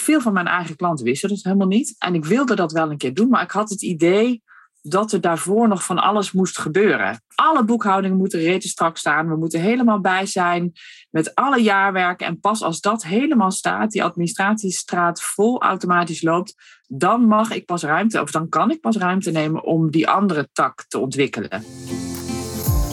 [0.00, 1.94] veel van mijn eigen klanten wisten dat helemaal niet.
[1.98, 4.42] En ik wilde dat wel een keer doen, maar ik had het idee
[4.88, 7.20] dat er daarvoor nog van alles moest gebeuren.
[7.34, 9.28] Alle boekhoudingen moeten rete strak staan.
[9.28, 10.72] We moeten helemaal bij zijn
[11.10, 12.26] met alle jaarwerken.
[12.26, 16.54] En pas als dat helemaal staat, die administratiestraat vol automatisch loopt,
[16.86, 20.48] dan mag ik pas ruimte, of dan kan ik pas ruimte nemen om die andere
[20.52, 21.64] tak te ontwikkelen.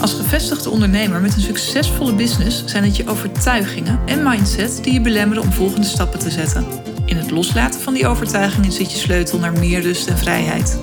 [0.02, 5.02] Als gevestigde ondernemer met een succesvolle business zijn het je overtuigingen en mindset die je
[5.02, 6.93] belemmeren om volgende stappen te zetten.
[7.06, 10.80] In het loslaten van die overtuigingen zit je sleutel naar meer rust en vrijheid.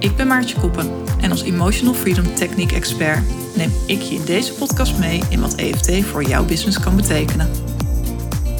[0.00, 3.24] Ik ben Maartje Koppen en als Emotional Freedom Technique expert
[3.56, 7.50] neem ik je in deze podcast mee in wat EFT voor jouw business kan betekenen.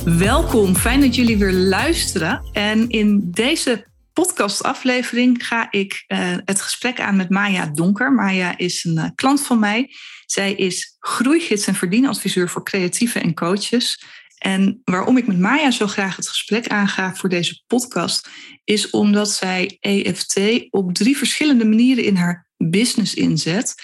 [0.04, 2.48] Welkom, fijn dat jullie weer luisteren.
[2.52, 8.12] En in deze podcastaflevering ga ik uh, het gesprek aan met Maya Donker.
[8.12, 9.90] Maya is een uh, klant van mij.
[10.26, 14.04] Zij is groeigids en verdienadviseur voor creatieven en coaches.
[14.44, 18.28] En waarom ik met Maya zo graag het gesprek aanga voor deze podcast,
[18.64, 20.40] is omdat zij EFT
[20.70, 23.74] op drie verschillende manieren in haar business inzet.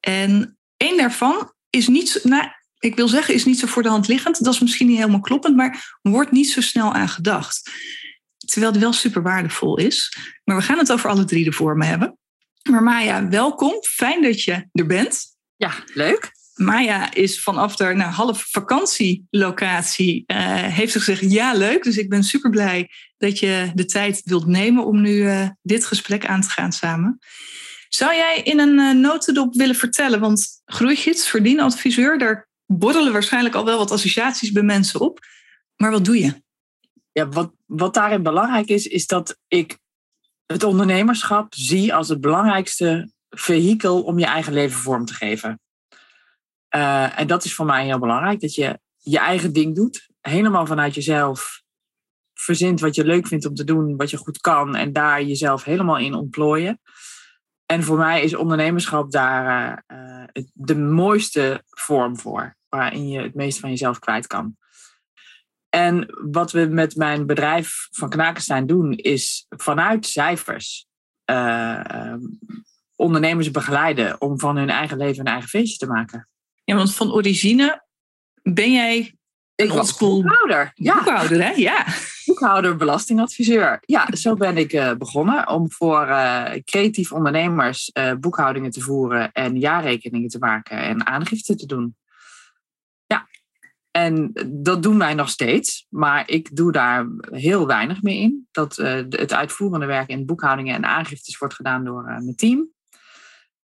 [0.00, 2.44] En één daarvan is niet, nou,
[2.78, 4.44] ik wil zeggen, is niet zo voor de hand liggend.
[4.44, 7.70] Dat is misschien niet helemaal kloppend, maar wordt niet zo snel aan gedacht.
[8.36, 10.16] Terwijl die wel super waardevol is.
[10.44, 12.18] Maar we gaan het over alle drie de vormen hebben.
[12.70, 13.74] Maar Maya, welkom.
[13.80, 15.36] Fijn dat je er bent.
[15.56, 16.32] Ja, leuk.
[16.62, 21.82] Maya is vanaf de nou, half vakantielocatie, uh, heeft gezegd ja leuk.
[21.82, 25.86] Dus ik ben super blij dat je de tijd wilt nemen om nu uh, dit
[25.86, 27.18] gesprek aan te gaan samen.
[27.88, 33.64] Zou jij in een uh, notendop willen vertellen, want groeigids, verdienadviseur, daar borrelen waarschijnlijk al
[33.64, 35.18] wel wat associaties bij mensen op.
[35.76, 36.42] Maar wat doe je?
[37.12, 39.78] Ja, wat, wat daarin belangrijk is, is dat ik
[40.46, 45.60] het ondernemerschap zie als het belangrijkste vehikel om je eigen leven vorm te geven.
[46.74, 50.66] Uh, en dat is voor mij heel belangrijk, dat je je eigen ding doet, helemaal
[50.66, 51.62] vanuit jezelf
[52.34, 55.64] verzint wat je leuk vindt om te doen, wat je goed kan en daar jezelf
[55.64, 56.80] helemaal in ontplooien.
[57.66, 63.60] En voor mij is ondernemerschap daar uh, de mooiste vorm voor, waarin je het meeste
[63.60, 64.56] van jezelf kwijt kan.
[65.68, 70.86] En wat we met mijn bedrijf van Knakenstein doen, is vanuit cijfers
[72.96, 76.28] ondernemers begeleiden om van hun eigen leven een eigen feestje te maken.
[76.64, 77.84] Ja, want van origine
[78.42, 79.16] ben jij
[79.54, 80.70] een oldschool boekhouder.
[80.74, 80.94] Ja.
[80.94, 81.50] Boekhouder, hè?
[81.50, 81.86] Ja.
[82.24, 83.82] Boekhouder, belastingadviseur.
[83.86, 89.32] Ja, zo ben ik uh, begonnen om voor uh, creatief ondernemers uh, boekhoudingen te voeren
[89.32, 91.96] en jaarrekeningen te maken en aangifte te doen.
[93.06, 93.28] Ja,
[93.90, 98.48] en dat doen wij nog steeds, maar ik doe daar heel weinig mee in.
[98.50, 102.70] Dat het uitvoerende werk in boekhoudingen en aangiftes wordt gedaan door mijn team.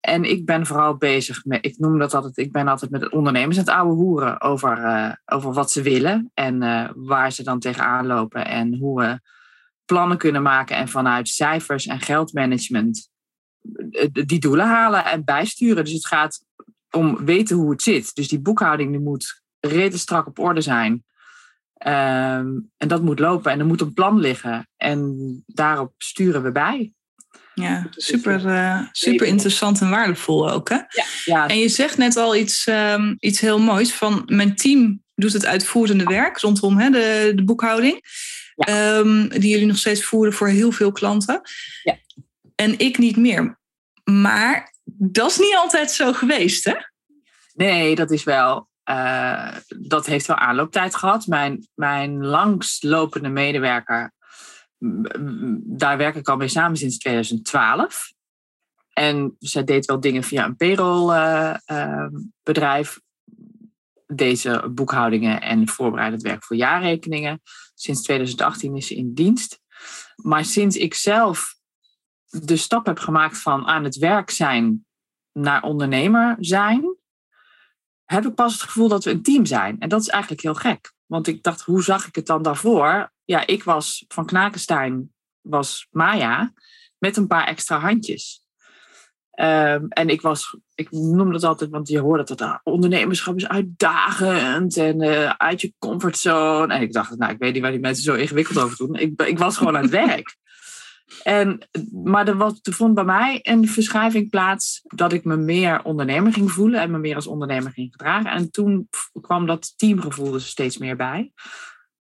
[0.09, 3.57] En ik ben vooral bezig met, ik noem dat altijd, ik ben altijd met ondernemers
[3.57, 8.07] het oude hoeren over, uh, over wat ze willen en uh, waar ze dan tegenaan
[8.07, 9.21] lopen en hoe we
[9.85, 13.11] plannen kunnen maken en vanuit cijfers en geldmanagement
[13.91, 15.85] eh, die doelen halen en bijsturen.
[15.85, 16.45] Dus het gaat
[16.91, 18.15] om weten hoe het zit.
[18.15, 20.93] Dus die boekhouding die moet reden strak op orde zijn.
[21.87, 24.69] Um, en dat moet lopen en er moet een plan liggen.
[24.77, 26.93] En daarop sturen we bij.
[27.63, 30.69] Ja, super, uh, super interessant en waardevol ook.
[30.69, 30.75] Hè?
[30.75, 31.49] Ja, ja.
[31.49, 35.47] En je zegt net al iets, um, iets heel moois van mijn team doet het
[35.47, 38.01] uitvoerende werk rondom hè, de, de boekhouding.
[38.55, 38.97] Ja.
[38.97, 41.41] Um, die jullie nog steeds voeren voor heel veel klanten.
[41.83, 41.99] Ja.
[42.55, 43.59] En ik niet meer.
[44.05, 46.75] Maar dat is niet altijd zo geweest, hè?
[47.55, 48.69] Nee, dat is wel.
[48.91, 51.27] Uh, dat heeft wel aanlooptijd gehad.
[51.27, 54.13] Mijn, mijn langslopende medewerker
[55.59, 58.13] daar werk ik al mee samen sinds 2012.
[58.93, 62.91] En zij deed wel dingen via een payrollbedrijf.
[62.91, 63.03] Uh, uh,
[64.07, 67.43] deze boekhoudingen en voorbereidend werk voor jaarrekeningen.
[67.75, 69.61] Sinds 2018 is ze in dienst.
[70.17, 71.57] Maar sinds ik zelf
[72.27, 74.87] de stap heb gemaakt van aan het werk zijn
[75.33, 76.97] naar ondernemer zijn,
[78.05, 79.79] heb ik pas het gevoel dat we een team zijn.
[79.79, 80.93] En dat is eigenlijk heel gek.
[81.07, 83.13] Want ik dacht, hoe zag ik het dan daarvoor?
[83.29, 86.53] Ja, ik was van Knakenstein, was Maya,
[86.99, 88.43] met een paar extra handjes.
[89.41, 93.49] Um, en ik was, ik noem dat altijd, want je hoort dat het ondernemerschap is
[93.49, 96.75] uitdagend en uh, uit je comfortzone.
[96.75, 98.95] En ik dacht, nou, ik weet niet waar die mensen zo ingewikkeld over doen.
[98.95, 100.37] Ik, ik was gewoon aan het werk.
[101.23, 105.83] En, maar er, was, er vond bij mij een verschuiving plaats dat ik me meer
[105.83, 108.31] ondernemer ging voelen en me meer als ondernemer ging gedragen.
[108.31, 108.89] En toen
[109.21, 111.33] kwam dat teamgevoel er steeds meer bij.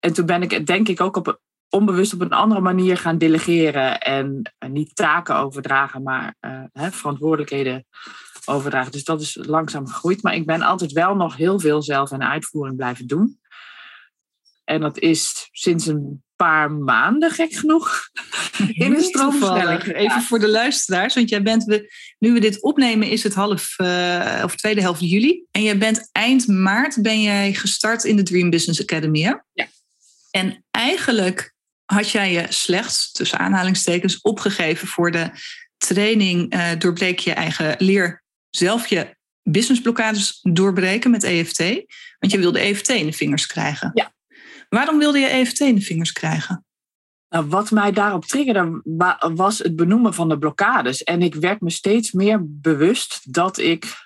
[0.00, 4.00] En toen ben ik denk ik ook op, onbewust op een andere manier gaan delegeren
[4.00, 7.87] en niet taken overdragen, maar uh, hè, verantwoordelijkheden
[8.45, 8.93] overdragen.
[8.93, 10.23] Dus dat is langzaam gegroeid.
[10.23, 13.41] Maar ik ben altijd wel nog heel veel zelf en uitvoering blijven doen.
[14.65, 18.09] En dat is sinds een paar maanden, gek genoeg,
[18.73, 19.83] in een stroomversnelling.
[19.95, 23.75] Even voor de luisteraars, want jij bent, we, nu we dit opnemen is het half,
[23.79, 25.45] uh, of tweede helft juli.
[25.50, 29.35] En jij bent eind maart ben jij gestart in de Dream Business Academy, hè?
[29.53, 29.67] Ja.
[30.38, 31.55] En eigenlijk
[31.85, 35.31] had jij je slechts, tussen aanhalingstekens, opgegeven voor de
[35.76, 41.58] training uh, doorbreek je eigen leer zelf je businessblokkades doorbreken met EFT.
[42.19, 43.90] Want je wilde EFT in de vingers krijgen.
[43.94, 44.12] Ja.
[44.69, 46.64] Waarom wilde je EFT in de vingers krijgen?
[47.29, 48.82] Nou, wat mij daarop triggerde
[49.35, 51.02] was het benoemen van de blokkades.
[51.02, 53.96] En ik werd me steeds meer bewust dat ik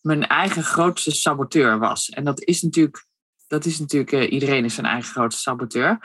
[0.00, 2.08] mijn eigen grootste saboteur was.
[2.08, 3.06] En dat is natuurlijk,
[3.50, 5.98] dat is natuurlijk uh, iedereen is zijn eigen grootste saboteur.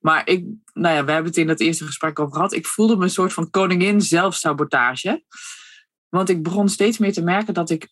[0.00, 2.52] Maar ik, nou ja, we hebben het in het eerste gesprek over gehad.
[2.52, 5.24] Ik voelde me een soort van koningin zelfsabotage.
[6.08, 7.88] Want ik begon steeds meer te merken dat ik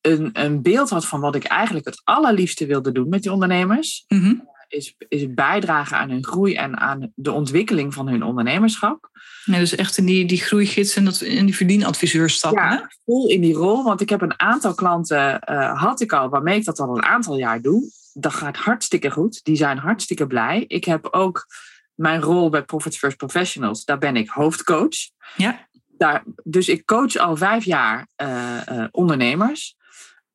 [0.00, 4.04] een, een beeld had van wat ik eigenlijk het allerliefste wilde doen met die ondernemers.
[4.08, 9.10] Mm is, is bijdragen aan hun groei en aan de ontwikkeling van hun ondernemerschap.
[9.44, 12.62] Ja, dus echt in die, die groeigids en dat, in die verdienadviseur stappen.
[12.62, 13.84] Ja, vol in die rol.
[13.84, 17.04] Want ik heb een aantal klanten, uh, had ik al, waarmee ik dat al een
[17.04, 17.90] aantal jaar doe.
[18.18, 19.44] Dat gaat hartstikke goed.
[19.44, 20.64] Die zijn hartstikke blij.
[20.66, 21.46] Ik heb ook
[21.94, 23.84] mijn rol bij Profit First Professionals.
[23.84, 24.96] Daar ben ik hoofdcoach.
[25.36, 25.68] Ja.
[25.86, 29.76] Daar, dus ik coach al vijf jaar uh, uh, ondernemers.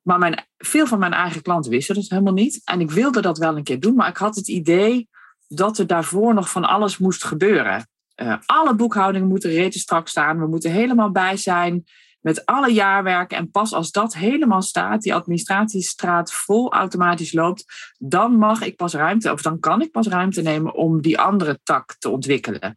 [0.02, 2.60] Maar mijn, veel van mijn eigen klanten wisten dat helemaal niet.
[2.64, 5.08] En ik wilde dat wel een keer doen, maar ik had het idee
[5.48, 7.86] dat er daarvoor nog van alles moest gebeuren.
[8.16, 10.38] Uh, alle boekhoudingen moeten rete strak staan.
[10.38, 11.84] We moeten helemaal bij zijn
[12.22, 13.36] met alle jaarwerken.
[13.36, 17.64] En pas als dat helemaal staat, die administratiestraat vol automatisch loopt,
[17.98, 21.60] dan mag ik pas ruimte, of dan kan ik pas ruimte nemen om die andere
[21.62, 22.76] tak te ontwikkelen.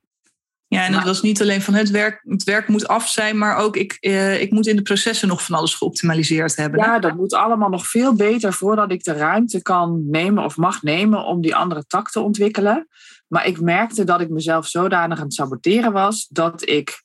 [0.68, 3.58] Ja, en het was niet alleen van het werk, het werk moet af zijn, maar
[3.58, 6.80] ook ik, eh, ik moet in de processen nog van alles geoptimaliseerd hebben.
[6.80, 10.84] Ja, dat moet allemaal nog veel beter voordat ik de ruimte kan nemen of mag
[10.84, 12.88] nemen om die andere tak te ontwikkelen.
[13.28, 17.04] Maar ik merkte dat ik mezelf zodanig aan het saboteren was dat ik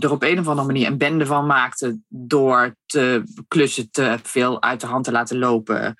[0.00, 4.62] er op een of andere manier een bende van maakte door te klussen te veel
[4.62, 5.94] uit de hand te laten lopen.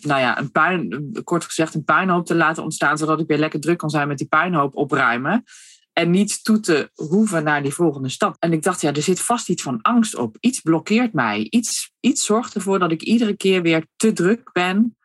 [0.00, 3.60] nou ja, een puin, kort gezegd, een puinhoop te laten ontstaan, zodat ik weer lekker
[3.60, 5.44] druk kan zijn met die puinhoop opruimen.
[5.92, 8.36] En niet toe te hoeven naar die volgende stap.
[8.38, 10.36] En ik dacht, ja, er zit vast iets van angst op.
[10.40, 11.46] Iets blokkeert mij.
[11.50, 14.96] Iets, iets zorgt ervoor dat ik iedere keer weer te druk ben.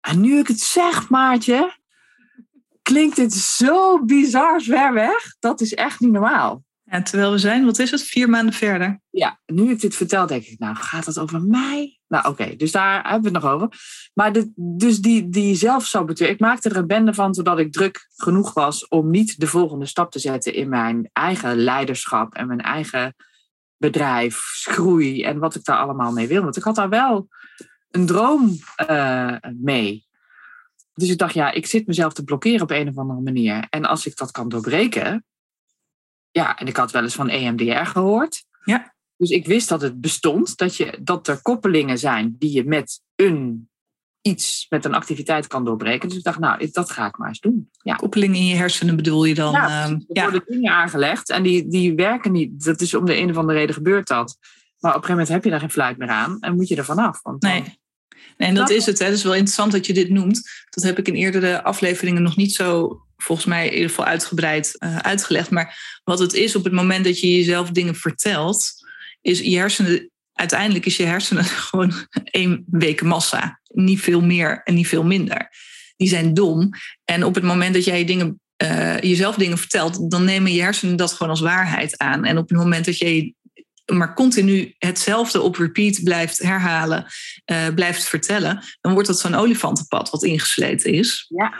[0.00, 1.76] En nu ik het zeg, Maartje,
[2.88, 5.34] klinkt dit zo bizar ver weg.
[5.38, 6.64] Dat is echt niet normaal.
[6.84, 9.00] En terwijl we zijn, wat is het, vier maanden verder?
[9.10, 11.98] Ja, nu ik dit vertel, denk ik, nou, gaat het over mij?
[12.06, 13.68] Nou, oké, dus daar hebben we het nog over.
[14.14, 18.06] Maar de, dus die, die zelfsaboteur, ik maakte er een bende van zodat ik druk
[18.16, 22.60] genoeg was om niet de volgende stap te zetten in mijn eigen leiderschap en mijn
[22.60, 23.14] eigen
[23.76, 26.42] bedrijf, groei en wat ik daar allemaal mee wil.
[26.42, 27.28] Want ik had daar wel
[27.90, 28.58] een droom
[28.90, 30.07] uh, mee.
[30.98, 33.66] Dus ik dacht, ja, ik zit mezelf te blokkeren op een of andere manier.
[33.70, 35.24] En als ik dat kan doorbreken,
[36.30, 38.44] ja, en ik had wel eens van EMDR gehoord.
[38.64, 38.94] Ja.
[39.16, 43.00] Dus ik wist dat het bestond, dat, je, dat er koppelingen zijn die je met
[43.14, 43.68] een
[44.22, 46.08] iets, met een activiteit kan doorbreken.
[46.08, 47.70] Dus ik dacht, nou, dat ga ik maar eens doen.
[47.82, 47.94] Ja.
[47.94, 49.52] Koppelingen in je hersenen bedoel je dan?
[49.52, 50.22] Ja, uh, er ja.
[50.22, 52.64] worden dingen aangelegd en die, die werken niet.
[52.64, 54.36] Dat is om de een of andere reden gebeurt dat.
[54.78, 56.76] Maar op een gegeven moment heb je daar geen fluit meer aan en moet je
[56.76, 57.22] er vanaf.
[57.22, 57.78] Want nee.
[58.36, 58.98] En dat, dat is het.
[58.98, 59.04] Hè.
[59.04, 60.50] Het is wel interessant dat je dit noemt.
[60.70, 64.76] Dat heb ik in eerdere afleveringen nog niet zo volgens mij in ieder geval uitgebreid
[64.78, 65.50] uh, uitgelegd.
[65.50, 68.72] Maar wat het is op het moment dat je jezelf dingen vertelt,
[69.20, 71.92] is je hersenen, uiteindelijk is je hersenen gewoon
[72.24, 73.60] één week massa.
[73.66, 75.48] Niet veel meer en niet veel minder.
[75.96, 76.70] Die zijn dom.
[77.04, 80.96] En op het moment dat jij dingen, uh, jezelf dingen vertelt, dan nemen je hersenen
[80.96, 82.24] dat gewoon als waarheid aan.
[82.24, 83.34] En op het moment dat jij
[83.92, 87.06] maar continu hetzelfde op repeat blijft herhalen,
[87.46, 91.26] uh, blijft vertellen, dan wordt dat zo'n olifantenpad wat ingesleten is.
[91.28, 91.54] Ja.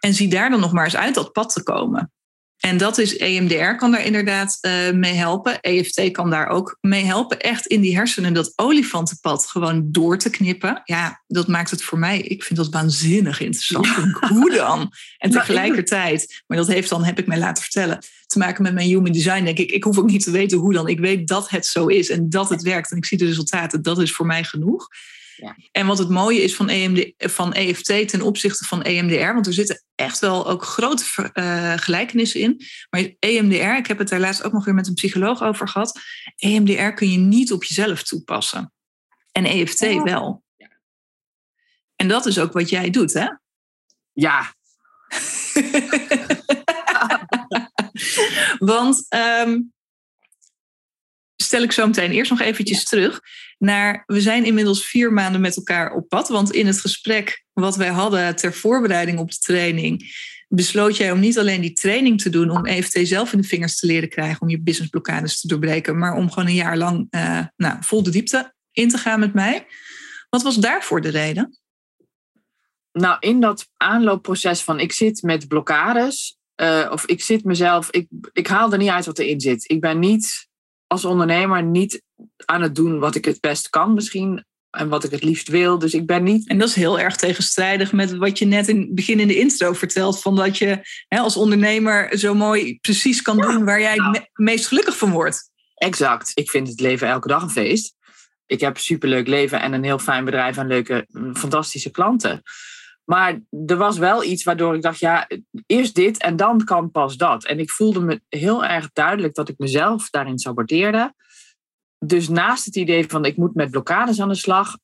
[0.00, 2.12] En zie daar dan nog maar eens uit dat pad te komen.
[2.60, 5.60] En dat is EMDR kan daar inderdaad uh, mee helpen.
[5.60, 7.40] EFT kan daar ook mee helpen.
[7.40, 10.80] Echt in die hersenen dat olifantenpad gewoon door te knippen.
[10.84, 12.20] Ja, dat maakt het voor mij.
[12.20, 13.86] Ik vind dat waanzinnig interessant.
[13.86, 14.28] Ja.
[14.28, 14.88] Hoe dan?
[15.18, 18.88] En tegelijkertijd, maar dat heeft dan, heb ik mij laten vertellen, te maken met mijn
[18.88, 19.44] human design.
[19.44, 20.88] Denk ik, ik hoef ook niet te weten hoe dan.
[20.88, 22.90] Ik weet dat het zo is en dat het werkt.
[22.90, 23.82] En ik zie de resultaten.
[23.82, 24.88] Dat is voor mij genoeg.
[25.40, 25.56] Ja.
[25.72, 29.52] En wat het mooie is van, EMD, van EFT ten opzichte van EMDR, want er
[29.52, 31.04] zitten echt wel ook grote
[31.34, 32.60] uh, gelijkenissen in.
[32.90, 36.00] Maar EMDR, ik heb het daar laatst ook nog weer met een psycholoog over gehad.
[36.36, 38.72] EMDR kun je niet op jezelf toepassen.
[39.32, 40.04] En EFT oh.
[40.04, 40.42] wel.
[41.96, 43.26] En dat is ook wat jij doet, hè?
[44.12, 44.54] Ja.
[48.58, 49.72] want um,
[51.36, 53.20] stel ik zo meteen eerst nog eventjes terug.
[53.60, 56.28] Naar we zijn inmiddels vier maanden met elkaar op pad.
[56.28, 60.14] Want in het gesprek wat wij hadden ter voorbereiding op de training,
[60.48, 63.78] besloot jij om niet alleen die training te doen om EFT zelf in de vingers
[63.78, 67.44] te leren krijgen, om je businessblokkades te doorbreken, maar om gewoon een jaar lang uh,
[67.56, 69.66] nou, vol de diepte in te gaan met mij.
[70.28, 71.58] Wat was daarvoor de reden?
[72.92, 78.08] Nou, in dat aanloopproces van ik zit met blokkades, uh, of ik zit mezelf, ik,
[78.32, 79.70] ik haal er niet uit wat erin zit.
[79.70, 80.48] Ik ben niet
[80.90, 82.02] als ondernemer niet
[82.44, 85.78] aan het doen wat ik het best kan misschien en wat ik het liefst wil.
[85.78, 86.48] Dus ik ben niet.
[86.48, 89.38] En dat is heel erg tegenstrijdig met wat je net in het begin in de
[89.38, 90.22] intro vertelt.
[90.22, 94.66] Van dat je hè, als ondernemer zo mooi precies kan doen waar jij het meest
[94.66, 95.50] gelukkig van wordt.
[95.74, 96.30] Exact.
[96.34, 97.94] Ik vind het leven elke dag een feest.
[98.46, 102.42] Ik heb een superleuk leven en een heel fijn bedrijf en leuke, fantastische klanten.
[103.10, 105.28] Maar er was wel iets waardoor ik dacht, ja,
[105.66, 107.44] eerst dit en dan kan pas dat.
[107.44, 111.14] En ik voelde me heel erg duidelijk dat ik mezelf daarin saboteerde.
[111.98, 114.76] Dus naast het idee van ik moet met blokkades aan de slag,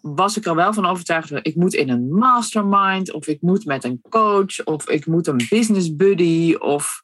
[0.00, 3.84] was ik er wel van overtuigd, ik moet in een mastermind, of ik moet met
[3.84, 7.02] een coach, of ik moet een business buddy, of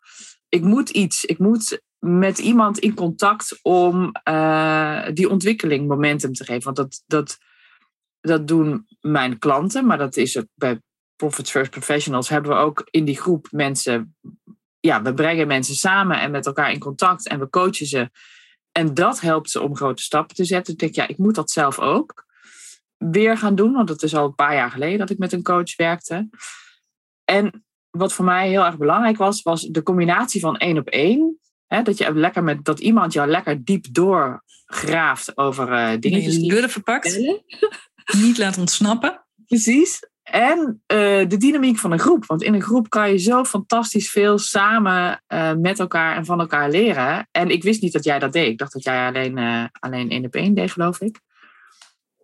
[0.49, 1.25] ik moet iets.
[1.25, 6.65] Ik moet met iemand in contact om uh, die ontwikkeling momentum te geven.
[6.65, 7.39] Want dat, dat,
[8.21, 10.81] dat doen mijn klanten, maar dat is ook bij
[11.17, 14.17] Profits First Professionals hebben we ook in die groep mensen.
[14.81, 18.11] Ja, we brengen mensen samen en met elkaar in contact en we coachen ze.
[18.73, 20.73] En dat helpt ze om grote stappen te zetten.
[20.73, 22.27] Ik denk, ja, ik moet dat zelf ook
[22.97, 25.43] weer gaan doen, want dat is al een paar jaar geleden dat ik met een
[25.43, 26.29] coach werkte.
[27.25, 31.39] En wat voor mij heel erg belangrijk was, was de combinatie van één op één.
[31.67, 36.39] Hè, dat, je lekker met, dat iemand jou lekker diep doorgraaft over uh, dingetjes.
[36.39, 37.19] Die je verpakt.
[38.17, 39.25] Niet laten ontsnappen.
[39.47, 40.01] Precies.
[40.31, 42.27] En uh, de dynamiek van een groep.
[42.27, 46.41] Want in een groep kan je zo fantastisch veel samen uh, met elkaar en van
[46.41, 47.29] elkaar leren.
[47.31, 48.49] En ik wist niet dat jij dat deed.
[48.49, 51.21] Ik dacht dat jij alleen, uh, alleen één op één deed, geloof ik.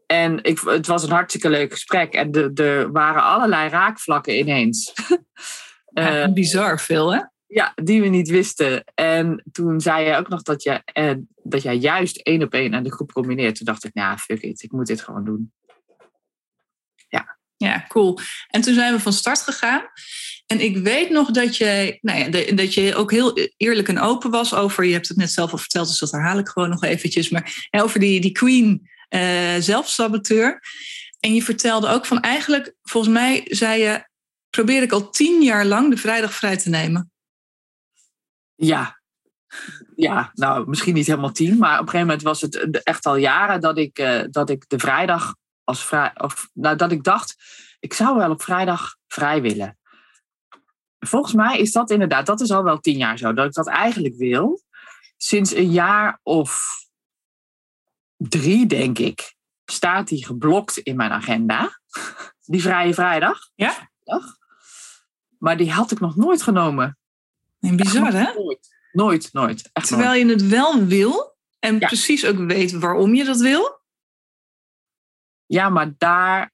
[0.07, 2.15] En ik, het was een hartstikke leuk gesprek.
[2.15, 4.93] En er waren allerlei raakvlakken ineens.
[5.95, 7.21] Ja, bizar veel, hè?
[7.47, 8.85] Ja, die we niet wisten.
[8.95, 10.83] En toen zei je ook nog dat, je,
[11.43, 13.57] dat jij juist één op één aan de groep combineert.
[13.57, 15.53] Toen dacht ik, nou, fuck it, ik moet dit gewoon doen.
[17.95, 18.19] Cool.
[18.49, 19.83] En toen zijn we van start gegaan.
[20.47, 24.31] En ik weet nog dat je, nou ja, dat je ook heel eerlijk en open
[24.31, 26.83] was over, je hebt het net zelf al verteld, dus dat herhaal ik gewoon nog
[26.83, 30.61] eventjes, maar over die, die Queen uh, zelfsaboteur.
[31.21, 34.09] En je vertelde ook van eigenlijk, volgens mij zei je,
[34.51, 37.13] probeer ik al tien jaar lang de vrijdag vrij te nemen.
[38.55, 39.01] Ja,
[39.97, 43.17] ja, nou misschien niet helemaal tien, maar op een gegeven moment was het echt al
[43.17, 45.35] jaren dat ik, uh, dat ik de vrijdag
[45.65, 47.37] als vrij, of, nou, dat ik dacht,
[47.85, 49.79] ik zou wel op vrijdag vrij willen.
[50.99, 53.69] Volgens mij is dat inderdaad, dat is al wel tien jaar zo, dat ik dat
[53.69, 54.63] eigenlijk wil.
[55.17, 56.63] Sinds een jaar of
[58.17, 61.71] drie, denk ik, staat die geblokt in mijn agenda.
[62.47, 63.39] Die vrije vrijdag.
[63.55, 63.91] Ja.
[65.39, 66.99] Maar die had ik nog nooit genomen.
[67.61, 68.33] En bizar, hè?
[68.33, 69.33] Nooit, nooit.
[69.33, 69.71] nooit.
[69.73, 73.81] Echt Terwijl je het wel wil en precies ook weet waarom je dat wil.
[75.47, 76.54] Ja, maar daar,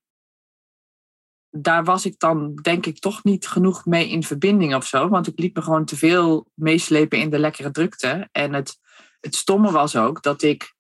[1.51, 5.09] daar was ik dan denk ik toch niet genoeg mee in verbinding of zo.
[5.09, 8.29] Want ik liep me gewoon te veel meeslepen in de lekkere drukte.
[8.33, 8.79] En het,
[9.21, 10.75] het stomme was ook dat ik.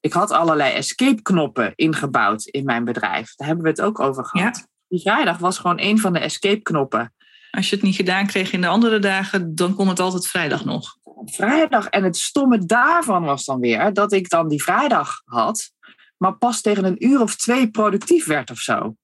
[0.00, 3.34] Ik had allerlei escape knoppen ingebouwd in mijn bedrijf.
[3.34, 4.56] Daar hebben we het ook over gehad.
[4.56, 4.66] Ja.
[4.88, 7.14] Die vrijdag was gewoon een van de escape knoppen.
[7.50, 10.64] Als je het niet gedaan kreeg in de andere dagen, dan kon het altijd vrijdag
[10.64, 10.96] nog.
[11.24, 11.86] Vrijdag.
[11.86, 15.72] En het stomme daarvan was dan weer dat ik dan die vrijdag had
[16.20, 18.96] maar pas tegen een uur of twee productief werd of zo.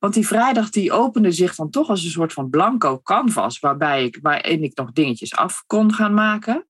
[0.00, 4.04] Want die vrijdag die opende zich dan toch als een soort van blanco canvas, waarbij
[4.04, 6.66] ik, waarin ik nog dingetjes af kon gaan maken.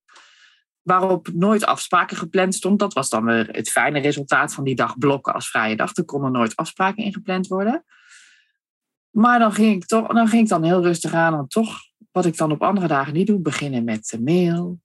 [0.81, 2.79] Waarop nooit afspraken gepland stond.
[2.79, 5.95] Dat was dan weer het fijne resultaat van die dag blokken als vrije dag.
[5.95, 7.85] Er konden nooit afspraken ingepland worden.
[9.09, 11.33] Maar dan ging ik toch, dan ging ik dan heel rustig aan.
[11.33, 11.77] En toch,
[12.11, 14.79] wat ik dan op andere dagen niet doe, beginnen met de mail,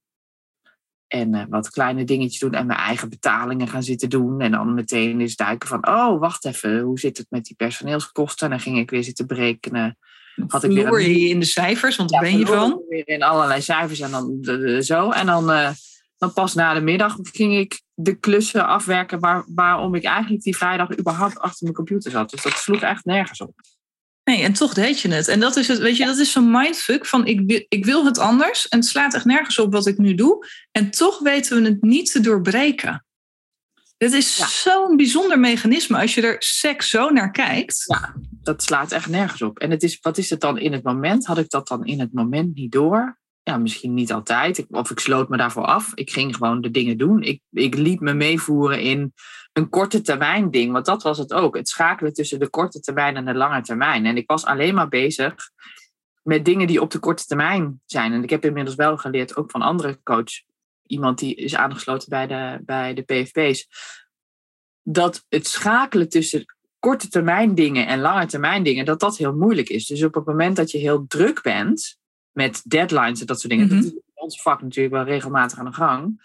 [1.07, 4.41] en uh, wat kleine dingetjes doen en mijn eigen betalingen gaan zitten doen.
[4.41, 8.45] En dan meteen eens duiken van, oh, wacht even, hoe zit het met die personeelskosten?
[8.45, 9.97] En dan ging ik weer zitten berekenen.
[10.47, 11.19] Had ik weer een...
[11.19, 12.81] je in de cijfers, want daar ben je van?
[12.89, 14.37] Weer in allerlei cijfers en dan
[14.83, 15.11] zo.
[15.11, 15.69] En dan, uh,
[16.17, 20.57] dan pas na de middag ging ik de klussen afwerken waar, waarom ik eigenlijk die
[20.57, 22.29] vrijdag überhaupt achter mijn computer zat.
[22.29, 23.53] Dus dat sloeg echt nergens op.
[24.27, 25.27] Nee, en toch deed je het.
[25.27, 28.05] En dat is het, weet je, dat is zo'n mindfuck van ik wil, ik wil
[28.05, 28.67] het anders.
[28.67, 30.47] En het slaat echt nergens op wat ik nu doe.
[30.71, 33.05] En toch weten we het niet te doorbreken.
[33.97, 37.83] Dit is zo'n bijzonder mechanisme als je er seks zo naar kijkt.
[37.85, 39.59] Ja, dat slaat echt nergens op.
[39.59, 41.25] En het is, wat is het dan in het moment?
[41.25, 43.17] Had ik dat dan in het moment niet door?
[43.47, 44.65] ja, misschien niet altijd.
[44.69, 45.91] Of ik sloot me daarvoor af.
[45.93, 47.21] Ik ging gewoon de dingen doen.
[47.21, 49.13] Ik, ik liet me meevoeren in
[49.57, 50.71] een korte termijn ding.
[50.71, 51.55] Want dat was het ook.
[51.55, 54.05] Het schakelen tussen de korte termijn en de lange termijn.
[54.05, 55.35] En ik was alleen maar bezig
[56.23, 58.13] met dingen die op de korte termijn zijn.
[58.13, 60.41] En ik heb inmiddels wel geleerd, ook van andere coach,
[60.87, 63.67] iemand die is aangesloten bij de, bij de PFP's,
[64.83, 69.69] dat het schakelen tussen korte termijn dingen en lange termijn dingen, dat dat heel moeilijk
[69.69, 69.85] is.
[69.85, 71.97] Dus op het moment dat je heel druk bent
[72.31, 75.65] met deadlines en dat soort dingen, mm dat is ons vak natuurlijk wel regelmatig aan
[75.65, 76.21] de gang,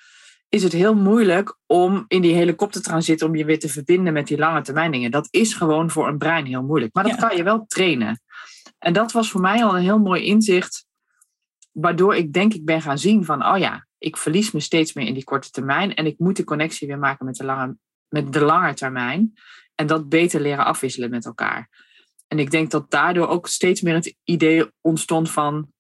[0.53, 4.39] is het heel moeilijk om in die helikoptertransit om je weer te verbinden met die
[4.39, 5.11] lange termijn dingen.
[5.11, 6.95] Dat is gewoon voor een brein heel moeilijk.
[6.95, 8.21] Maar dat kan je wel trainen.
[8.79, 10.87] En dat was voor mij al een heel mooi inzicht,
[11.73, 15.07] waardoor ik denk ik ben gaan zien van, oh ja, ik verlies me steeds meer
[15.07, 17.77] in die korte termijn en ik moet de connectie weer maken met de lange,
[18.09, 19.33] met de lange termijn
[19.75, 21.69] en dat beter leren afwisselen met elkaar.
[22.29, 25.72] En ik denk dat daardoor ook steeds meer het idee ontstond van,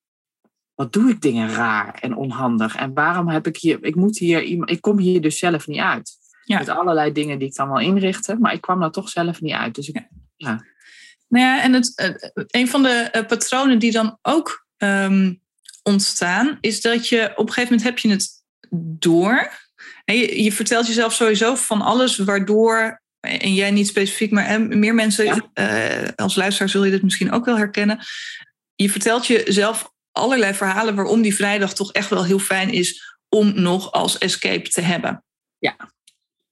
[0.74, 4.42] wat doe ik dingen raar en onhandig en waarom heb ik hier, ik moet hier,
[4.64, 6.20] ik kom hier dus zelf niet uit.
[6.44, 9.52] Met allerlei dingen die ik dan wel inrichtte, maar ik kwam daar toch zelf niet
[9.52, 9.74] uit.
[9.74, 10.64] Dus ik, ja.
[11.28, 15.40] Nou ja, en het, uh, een van de eh, patronen die dan ook um,
[15.82, 18.28] ontstaan, is dat je op een gegeven moment heb je het
[19.00, 19.50] door.
[20.04, 24.94] En je, je vertelt jezelf sowieso van alles waardoor, en jij niet specifiek, maar meer
[24.94, 27.98] mensen uh, als luisteraar zul je dit misschien ook wel herkennen.
[28.74, 33.52] Je vertelt jezelf allerlei verhalen waarom die vrijdag toch echt wel heel fijn is om
[33.60, 35.24] nog als escape te hebben.
[35.58, 35.76] Ja.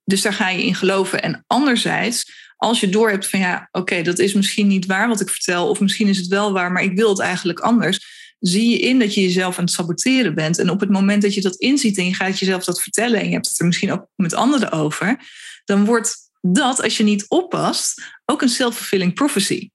[0.05, 1.23] Dus daar ga je in geloven.
[1.23, 5.29] En anderzijds, als je doorhebt van ja, oké, dat is misschien niet waar wat ik
[5.29, 8.79] vertel, of misschien is het wel waar, maar ik wil het eigenlijk anders, zie je
[8.79, 10.59] in dat je jezelf aan het saboteren bent.
[10.59, 13.27] En op het moment dat je dat inziet en je gaat jezelf dat vertellen en
[13.27, 15.21] je hebt het er misschien ook met anderen over,
[15.65, 19.71] dan wordt dat, als je niet oppast, ook een self-fulfilling prophecy.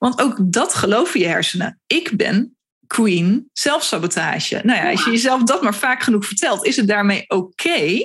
[0.00, 0.08] Ja.
[0.08, 1.80] Want ook dat geloven je hersenen.
[1.86, 4.60] Ik ben queen zelfsabotage.
[4.64, 8.02] Nou ja, als je jezelf dat maar vaak genoeg vertelt, is het daarmee oké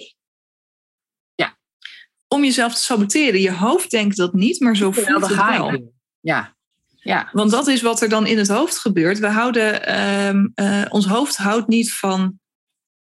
[2.36, 3.42] om jezelf te saboteren.
[3.42, 5.94] Je hoofd denkt dat niet, maar zo voelt het wel.
[6.20, 6.54] Ja.
[6.88, 7.30] Ja.
[7.32, 9.20] Want dat is wat er dan in het hoofd gebeurt.
[9.20, 12.40] We houden, um, uh, ons hoofd houdt niet van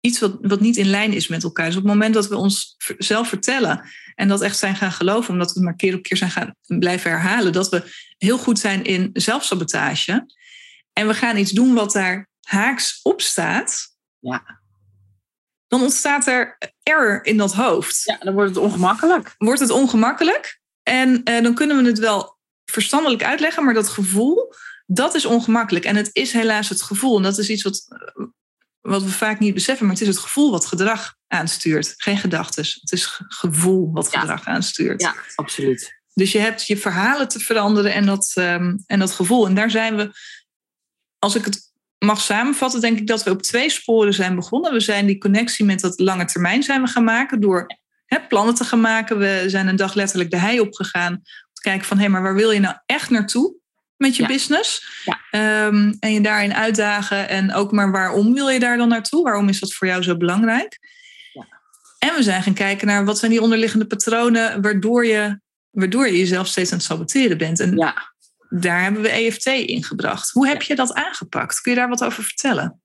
[0.05, 1.65] iets wat, wat niet in lijn is met elkaar.
[1.65, 5.33] Dus op het moment dat we ons zelf vertellen en dat echt zijn gaan geloven,
[5.33, 7.83] omdat we het maar keer op keer zijn gaan blijven herhalen, dat we
[8.17, 10.25] heel goed zijn in zelfsabotage.
[10.93, 13.93] En we gaan iets doen wat daar haaks op staat.
[14.19, 14.63] Ja
[15.67, 18.01] dan ontstaat er error in dat hoofd.
[18.03, 19.35] Ja, dan wordt het ongemakkelijk.
[19.37, 20.59] Wordt het ongemakkelijk.
[20.83, 24.53] En eh, dan kunnen we het wel verstandelijk uitleggen, maar dat gevoel,
[24.85, 25.85] dat is ongemakkelijk.
[25.85, 27.17] En het is helaas het gevoel.
[27.17, 27.87] En dat is iets wat,
[28.85, 31.93] wat we vaak niet beseffen, maar het is het gevoel wat gedrag aanstuurt.
[31.97, 32.63] Geen gedachten.
[32.63, 35.01] Het is gevoel wat gedrag aanstuurt.
[35.01, 36.01] Ja, absoluut.
[36.13, 39.45] Dus je hebt je verhalen te veranderen en dat, um, en dat gevoel.
[39.45, 40.11] En daar zijn we,
[41.19, 44.73] als ik het mag samenvatten, denk ik dat we op twee sporen zijn begonnen.
[44.73, 47.67] We zijn die connectie met dat lange termijn zijn we gaan maken door
[48.27, 49.17] plannen te gaan maken.
[49.17, 52.21] We zijn een dag letterlijk de hei opgegaan om te kijken van hé, hey, maar
[52.21, 53.55] waar wil je nou echt naartoe
[53.97, 54.85] met je business?
[55.05, 55.65] Ja.
[55.67, 59.23] Um, en je daarin uitdagen en ook maar waarom wil je daar dan naartoe?
[59.23, 60.79] Waarom is dat voor jou zo belangrijk?
[61.33, 61.47] Ja.
[61.99, 65.39] En we zijn gaan kijken naar wat zijn die onderliggende patronen waardoor je,
[65.71, 67.59] waardoor je jezelf steeds aan het saboteren bent.
[67.59, 68.13] En ja
[68.49, 70.31] daar hebben we EFT in gebracht.
[70.31, 71.61] Hoe heb je dat aangepakt?
[71.61, 72.81] Kun je daar wat over vertellen?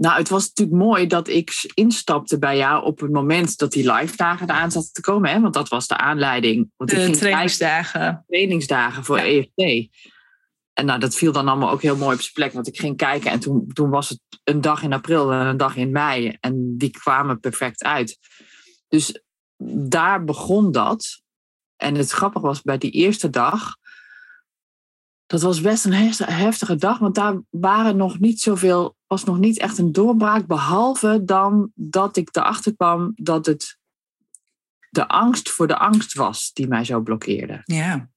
[0.00, 3.92] Nou, het was natuurlijk mooi dat ik instapte bij jou op het moment dat die
[3.92, 5.30] live dagen eraan zaten te komen.
[5.30, 5.40] Hè?
[5.40, 6.70] Want dat was de aanleiding.
[6.76, 8.24] Want de trainingsdagen.
[8.26, 9.88] Trainingsdagen voor EFT.
[10.72, 12.52] En nou, dat viel dan allemaal ook heel mooi op zijn plek.
[12.52, 15.56] Want ik ging kijken en toen, toen was het een dag in april en een
[15.56, 16.36] dag in mei.
[16.40, 18.18] En die kwamen perfect uit.
[18.88, 19.22] Dus
[19.88, 21.22] daar begon dat.
[21.76, 23.76] En het grappige was bij die eerste dag.
[25.30, 29.58] Dat was best een heftige dag, want daar waren nog niet zoveel, was nog niet
[29.58, 33.78] echt een doorbraak, behalve dan dat ik erachter kwam dat het
[34.88, 37.62] de angst voor de angst was die mij zo blokkeerde.
[37.64, 38.10] Ja.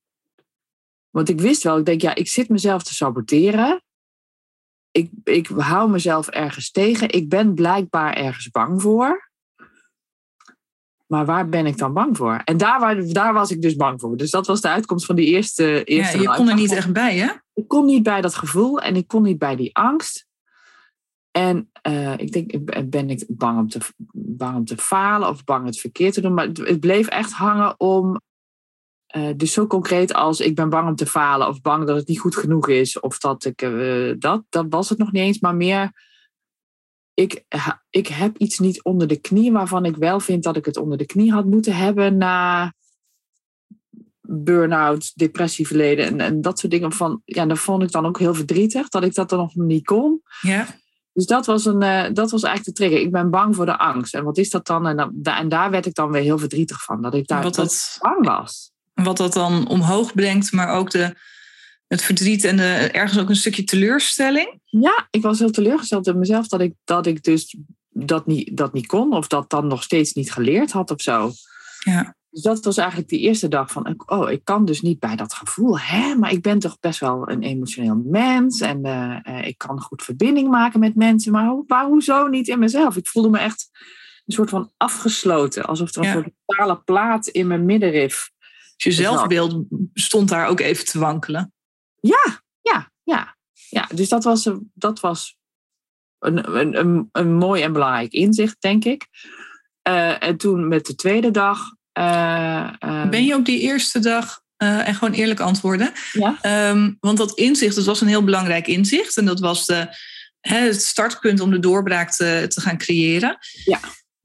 [1.10, 3.84] Want ik wist wel, ik denk, ja, ik zit mezelf te saboteren.
[4.91, 7.10] Ik, ik hou mezelf ergens tegen.
[7.10, 9.32] Ik ben blijkbaar ergens bang voor.
[11.13, 12.41] Maar waar ben ik dan bang voor?
[12.43, 14.17] En daar, daar was ik dus bang voor.
[14.17, 15.84] Dus dat was de uitkomst van die eerste.
[15.84, 17.32] eerste ja, je kon er niet echt bij, hè?
[17.54, 20.28] Ik kon niet bij dat gevoel en ik kon niet bij die angst.
[21.32, 23.80] En uh, ik denk, ben ik bang om, te,
[24.13, 26.34] bang om te falen of bang het verkeerd te doen?
[26.34, 28.21] Maar het, bleef echt hangen om.
[29.15, 32.08] Uh, dus zo concreet als ik ben bang om te falen of bang dat het
[32.08, 33.62] niet goed genoeg is of dat ik.
[33.62, 35.91] Uh, dat, dat was het nog niet eens, maar meer
[37.13, 37.43] ik,
[37.89, 40.97] ik heb iets niet onder de knie waarvan ik wel vind dat ik het onder
[40.97, 42.73] de knie had moeten hebben na
[44.21, 46.91] burn-out, depressieverleden en, en dat soort dingen.
[46.91, 49.86] Van, ja, dat vond ik dan ook heel verdrietig dat ik dat dan nog niet
[49.86, 50.21] kon.
[50.41, 50.67] Ja.
[51.13, 53.06] Dus dat was, een, uh, dat was eigenlijk de trigger.
[53.06, 54.13] Ik ben bang voor de angst.
[54.13, 54.88] En wat is dat dan?
[54.88, 57.02] En, dan, en daar werd ik dan weer heel verdrietig van.
[57.02, 58.71] Dat ik daar wat dat, bang was.
[58.93, 61.15] Wat dat dan omhoog brengt, maar ook de,
[61.88, 64.62] het verdriet en de, ergens ook een stukje teleurstelling.
[64.79, 67.57] Ja, ik was heel teleurgesteld in mezelf dat ik, dat ik dus
[67.89, 69.13] dat niet, dat niet kon.
[69.13, 71.31] Of dat dan nog steeds niet geleerd had of zo.
[71.79, 72.15] Ja.
[72.29, 75.33] Dus dat was eigenlijk die eerste dag van, oh, ik kan dus niet bij dat
[75.33, 76.15] gevoel, hè?
[76.15, 80.49] Maar ik ben toch best wel een emotioneel mens en uh, ik kan goed verbinding
[80.49, 82.97] maken met mensen, maar waar, hoezo niet in mezelf?
[82.97, 83.69] Ik voelde me echt
[84.25, 88.31] een soort van afgesloten, alsof er een soort totale plaat in mijn middenrif.
[88.75, 91.53] Dus je zelfbeeld stond daar ook even te wankelen.
[91.99, 93.36] Ja, ja, ja.
[93.73, 95.38] Ja dus dat was, dat was
[96.19, 99.07] een, een, een, een mooi en belangrijk inzicht, denk ik.
[99.88, 101.59] Uh, en toen met de tweede dag
[101.99, 106.69] uh, ben je op die eerste dag, uh, en gewoon eerlijk antwoorden, ja?
[106.69, 109.17] Um, want dat inzicht, dat was een heel belangrijk inzicht.
[109.17, 109.88] En dat was de,
[110.39, 113.38] hè, het startpunt om de doorbraak te, te gaan creëren.
[113.63, 113.79] Ja.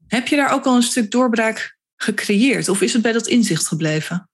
[0.07, 2.69] Heb je daar ook al een stuk doorbraak gecreëerd?
[2.69, 4.29] Of is het bij dat inzicht gebleven?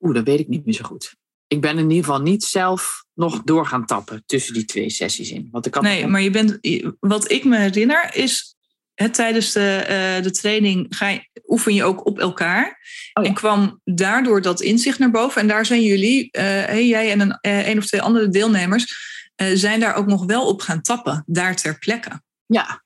[0.00, 1.16] Oeh, dat weet ik niet meer zo goed.
[1.48, 5.30] Ik ben in ieder geval niet zelf nog door gaan tappen tussen die twee sessies
[5.30, 5.48] in.
[5.50, 6.58] Want ik had nee, maar je bent,
[7.00, 8.56] wat ik me herinner is
[9.12, 12.66] tijdens de, uh, de training ga je, oefen je ook op elkaar.
[13.12, 13.28] Oh ja.
[13.28, 15.40] En kwam daardoor dat inzicht naar boven.
[15.40, 19.14] En daar zijn jullie, uh, hey, jij en een, uh, een of twee andere deelnemers,
[19.36, 22.22] zijn daar ook nog wel op gaan tappen, daar ter plekke.
[22.46, 22.84] Ja.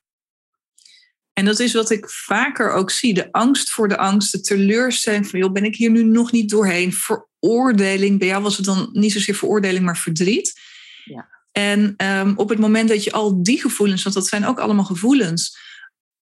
[1.32, 3.14] En dat is wat ik vaker ook zie.
[3.14, 6.50] De angst voor de angst, de teleurstelling van, joh, ben ik hier nu nog niet
[6.50, 6.92] doorheen?
[7.40, 10.60] Veroordeling, bij jou was het dan niet zozeer veroordeling, maar verdriet.
[11.04, 11.28] Ja.
[11.52, 14.84] En um, op het moment dat je al die gevoelens, want dat zijn ook allemaal
[14.84, 15.58] gevoelens,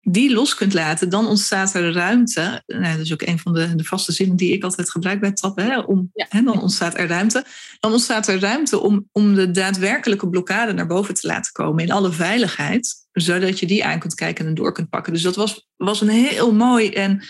[0.01, 2.63] die los kunt laten, dan ontstaat er ruimte.
[2.65, 5.31] Nou, dat is ook een van de, de vaste zinnen die ik altijd gebruik bij
[5.31, 5.65] trappen.
[5.65, 6.25] Hè, om, ja.
[6.29, 7.45] hè, dan ontstaat er ruimte.
[7.79, 11.91] Dan ontstaat er ruimte om, om de daadwerkelijke blokkade naar boven te laten komen in
[11.91, 15.13] alle veiligheid, zodat je die aan kunt kijken en door kunt pakken.
[15.13, 17.23] Dus dat was, was een heel mooi en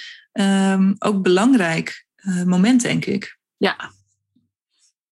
[0.74, 3.38] um, ook belangrijk uh, moment, denk ik.
[3.64, 3.92] Ja,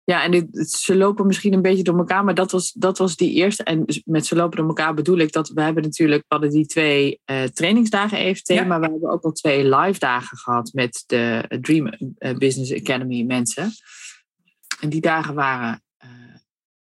[0.03, 3.15] ja, en dit, ze lopen misschien een beetje door elkaar, maar dat was, dat was
[3.15, 3.63] die eerste.
[3.63, 6.65] En met ze lopen door elkaar bedoel ik dat we hebben natuurlijk, we hadden die
[6.65, 8.63] twee uh, trainingsdagen EFT, ja.
[8.63, 11.89] maar we hebben ook al twee live dagen gehad met de Dream
[12.37, 13.71] Business Academy mensen.
[14.79, 16.09] En die dagen waren, uh,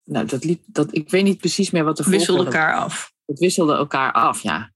[0.05, 3.13] nou dat liep, dat, ik weet niet precies meer wat de Wisselde elkaar af.
[3.27, 4.73] Het wisselde elkaar af, ja.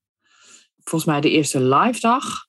[0.84, 2.46] Volgens mij de eerste live dag,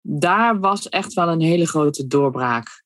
[0.00, 2.84] daar was echt wel een hele grote doorbraak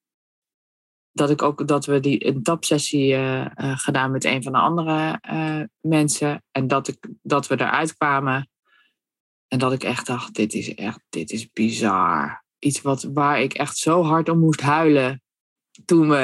[1.13, 4.59] dat ik ook dat we die een tapsessie uh, uh, gedaan met een van de
[4.59, 6.45] andere uh, mensen.
[6.51, 8.49] En dat, ik, dat we eruit kwamen.
[9.49, 12.45] En dat ik echt dacht, dit is echt, dit is bizar.
[12.59, 15.23] Iets wat, waar ik echt zo hard om moest huilen
[15.85, 16.17] toen we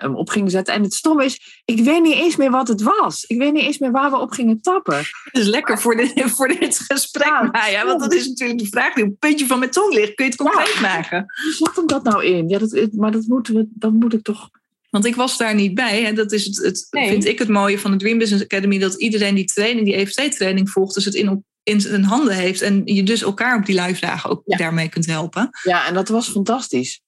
[0.00, 0.74] hem op gingen zetten.
[0.74, 3.24] En het stomme is, ik weet niet eens meer wat het was.
[3.24, 4.96] Ik weet niet eens meer waar we op gingen tappen.
[4.96, 7.86] Het is lekker voor, dit, voor dit gesprek, ja, Maya.
[7.86, 10.14] Want dat is natuurlijk de vraag die op het puntje van mijn tong ligt.
[10.14, 10.80] Kun je het concreet ja.
[10.80, 11.18] maken?
[11.42, 12.48] Hoe zat hem dat nou in?
[12.48, 14.50] Ja, dat, maar dat, moeten we, dat moet ik toch...
[14.90, 16.04] Want ik was daar niet bij.
[16.04, 17.08] En dat is het, het nee.
[17.08, 18.78] vind ik het mooie van de Dream Business Academy.
[18.78, 20.94] Dat iedereen die training, die EFT-training volgt.
[20.94, 22.62] Dus het in, in zijn handen heeft.
[22.62, 24.56] En je dus elkaar op die live dagen ook ja.
[24.56, 25.50] daarmee kunt helpen.
[25.62, 27.00] Ja, en dat was fantastisch.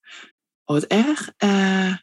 [0.64, 1.33] Oh, wat erg.
[1.44, 1.94] Uh,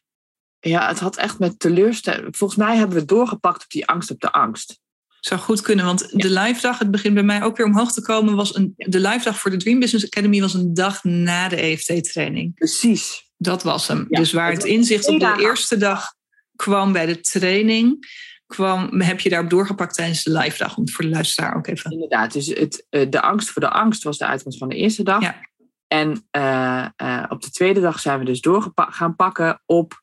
[0.60, 2.38] ja, het had echt met teleurstelling.
[2.38, 4.80] Volgens mij hebben we doorgepakt op die angst op de angst.
[5.20, 6.18] Zou goed kunnen, want ja.
[6.18, 9.00] de live dag, het begint bij mij ook weer omhoog te komen, was een, de
[9.00, 12.54] live dag voor de Dream Business Academy was een dag na de EFT-training.
[12.54, 13.32] Precies.
[13.38, 14.06] Dat was hem.
[14.10, 16.14] Ja, dus waar het inzicht op de eerste dag
[16.56, 18.08] kwam bij de training,
[18.46, 21.68] kwam, heb je daarop doorgepakt tijdens de live dag, om het voor de luisteraar ook
[21.68, 21.92] even.
[21.92, 25.22] Inderdaad, dus het, de angst voor de angst was de uitkomst van de eerste dag.
[25.22, 25.49] Ja.
[25.90, 30.02] En uh, uh, op de tweede dag zijn we dus door gaan pakken op.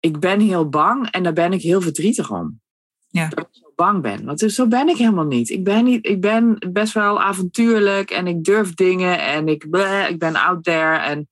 [0.00, 2.60] Ik ben heel bang en daar ben ik heel verdrietig om.
[3.08, 3.28] Ja.
[3.28, 4.24] Dat ik zo bang ben.
[4.24, 5.50] Want zo ben ik helemaal niet.
[5.50, 10.08] Ik ben, niet, ik ben best wel avontuurlijk en ik durf dingen en ik, bleh,
[10.08, 10.96] ik ben out there.
[10.96, 11.28] En,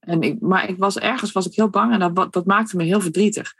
[0.00, 2.84] en ik, maar ik was, ergens was ik heel bang en dat, dat maakte me
[2.84, 3.54] heel verdrietig.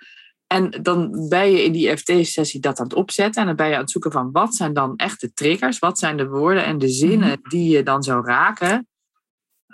[0.46, 3.40] En dan ben je in die FT-sessie dat aan het opzetten.
[3.40, 5.78] En dan ben je aan het zoeken van wat zijn dan echt de triggers?
[5.78, 7.48] Wat zijn de woorden en de zinnen mm-hmm.
[7.48, 8.86] die je dan zou raken?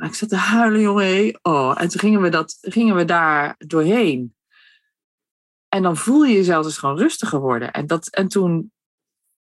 [0.01, 1.39] Ik zat te huilen, jongen.
[1.43, 4.35] Oh, en toen gingen we, dat, gingen we daar doorheen.
[5.69, 7.73] En dan voel je jezelf dus gewoon rustiger worden.
[7.73, 8.73] En, dat, en toen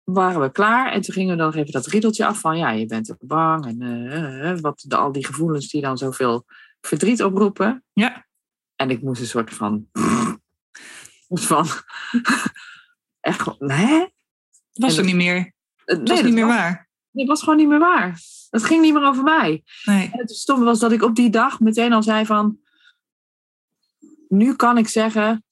[0.03, 0.91] waren we klaar.
[0.91, 2.57] En toen gingen we dan nog even dat riedeltje af van...
[2.57, 3.65] Ja, je bent ook bang.
[3.65, 6.45] En uh, wat, de, al die gevoelens die dan zoveel
[6.81, 7.83] verdriet oproepen.
[7.93, 8.27] Ja.
[8.75, 9.87] En ik moest een soort van...
[11.27, 11.67] van
[13.19, 14.05] echt, hè?
[14.73, 15.53] Was er niet meer.
[15.85, 16.89] Het was niet meer waar.
[17.11, 18.19] Het was gewoon niet meer waar.
[18.53, 19.63] Dat ging niet meer over mij.
[19.85, 20.09] Nee.
[20.11, 22.57] En het stomme was dat ik op die dag meteen al zei van...
[24.27, 25.43] Nu kan ik zeggen,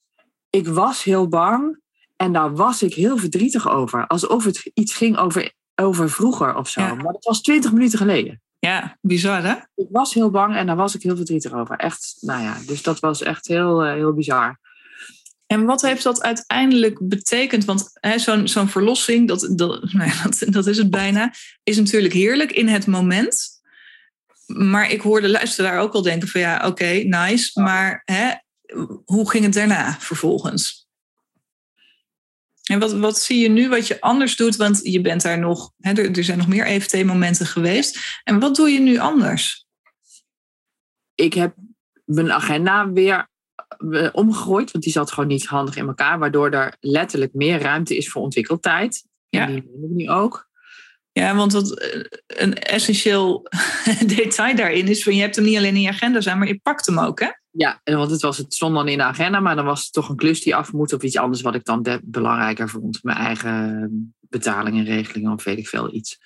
[0.50, 1.80] ik was heel bang
[2.16, 4.08] en daar was ik heel verdrietig over.
[4.08, 6.82] Alsof het iets ging over, over vroeger of zo.
[6.82, 6.94] Ja.
[6.94, 8.42] Maar dat was twintig minuten geleden.
[8.60, 9.56] Ja, bizar hè?
[9.76, 11.76] Ik was heel bang en daar was ik heel verdrietig over.
[11.76, 14.60] Echt, nou ja, dus dat was echt heel, eh, heel bizar.
[15.52, 17.66] En wat heeft dat uiteindelijk betekend?
[17.66, 21.34] Want zo'n zo'n verlossing, dat, dat, nou ja, dat, dat is het bijna,
[21.64, 23.50] is natuurlijk heerlijk in het moment.
[24.46, 27.62] Maar ik hoorde luisteraar ook al denken van ja, oké, nice.
[27.62, 28.32] Maar hè,
[29.06, 30.88] hoe ging het daarna vervolgens?
[32.64, 34.56] En wat, wat zie je nu wat je anders doet?
[34.56, 38.00] Want je bent daar nog, hè, er, er zijn nog meer EFT-momenten geweest.
[38.24, 39.66] En wat doe je nu anders?
[41.16, 41.56] Ik heb
[42.06, 43.30] mijn agenda weer
[44.12, 48.10] omgegooid, want die zat gewoon niet handig in elkaar, waardoor er letterlijk meer ruimte is
[48.10, 49.06] voor ontwikkeltijd.
[49.30, 49.48] Ja.
[49.48, 50.50] En die ik nu ook.
[51.12, 53.48] Ja, want wat eh, een essentieel
[54.06, 56.60] detail daarin is van je hebt hem niet alleen in je agenda staan, maar je
[56.64, 57.30] pakt hem ook, hè?
[57.52, 60.10] Ja, want het, was, het stond dan in de agenda, maar dan was het toch
[60.10, 63.04] een klus die af moet of iets anders wat ik dan de- belangrijker vond.
[63.04, 66.20] Mijn eigen betalingen, regelingen of weet ik veel iets.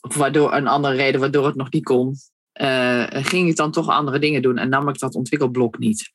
[0.00, 2.14] Of waardoor een andere reden waardoor het nog niet kon,
[2.52, 6.12] eh, ging ik dan toch andere dingen doen en nam ik dat ontwikkelblok niet.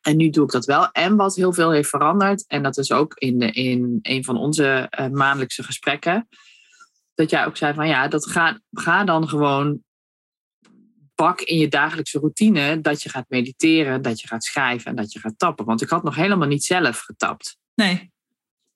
[0.00, 0.90] En nu doe ik dat wel.
[0.90, 4.36] En wat heel veel heeft veranderd, en dat is ook in, de, in een van
[4.36, 6.28] onze eh, maandelijkse gesprekken,
[7.14, 9.82] dat jij ook zei van ja, dat ga, ga dan gewoon
[11.14, 15.12] pak in je dagelijkse routine dat je gaat mediteren, dat je gaat schrijven en dat
[15.12, 15.64] je gaat tappen.
[15.64, 17.56] Want ik had nog helemaal niet zelf getapt.
[17.74, 18.12] Nee.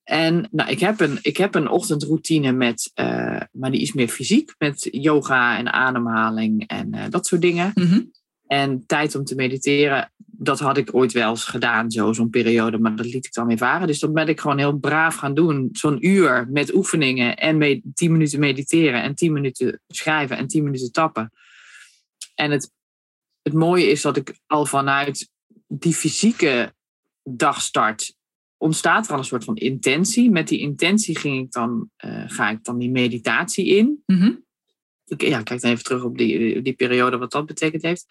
[0.05, 4.09] En nou, ik, heb een, ik heb een ochtendroutine met, eh, maar die is meer
[4.09, 7.71] fysiek, met yoga en ademhaling en eh, dat soort dingen.
[7.75, 8.01] Mhm.
[8.53, 12.79] En tijd om te mediteren, dat had ik ooit wel eens gedaan, zo, zo'n periode,
[12.79, 13.87] maar dat liet ik dan weer varen.
[13.87, 15.69] Dus dat ben ik gewoon heel braaf gaan doen.
[15.73, 20.65] Zo'n uur met oefeningen en me- tien minuten mediteren en tien minuten schrijven en tien
[20.65, 21.33] minuten tappen.
[22.35, 22.71] En het,
[23.43, 25.31] het mooie is dat ik al vanuit
[25.69, 26.75] die fysieke
[27.23, 28.15] dagstart
[28.57, 30.31] ontstaat er al een soort van intentie.
[30.31, 34.33] Met die intentie ging ik dan, eh, ga ik dan die meditatie in Mhm.
[35.05, 38.07] ik ja, kijk dan even terug op die, die periode, wat dat betekend heeft.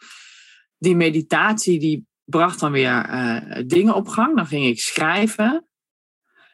[0.82, 4.36] Die meditatie die bracht dan weer eh, dingen op gang.
[4.36, 5.66] Dan ging ik schrijven.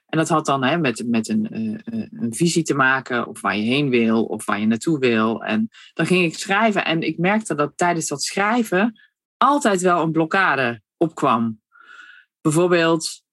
[0.06, 3.42] En dat had dan hè, met, met een, eh, eh, een visie te maken, of
[3.42, 5.44] waar je heen wil, of waar je naartoe wil.
[5.44, 6.86] En dan ging ik schrijven.
[6.86, 9.00] En ik merkte dat tijdens dat schrijven
[9.38, 11.62] altijd wel een blokkade opkwam.
[12.42, 13.24] Bijvoorbeeld,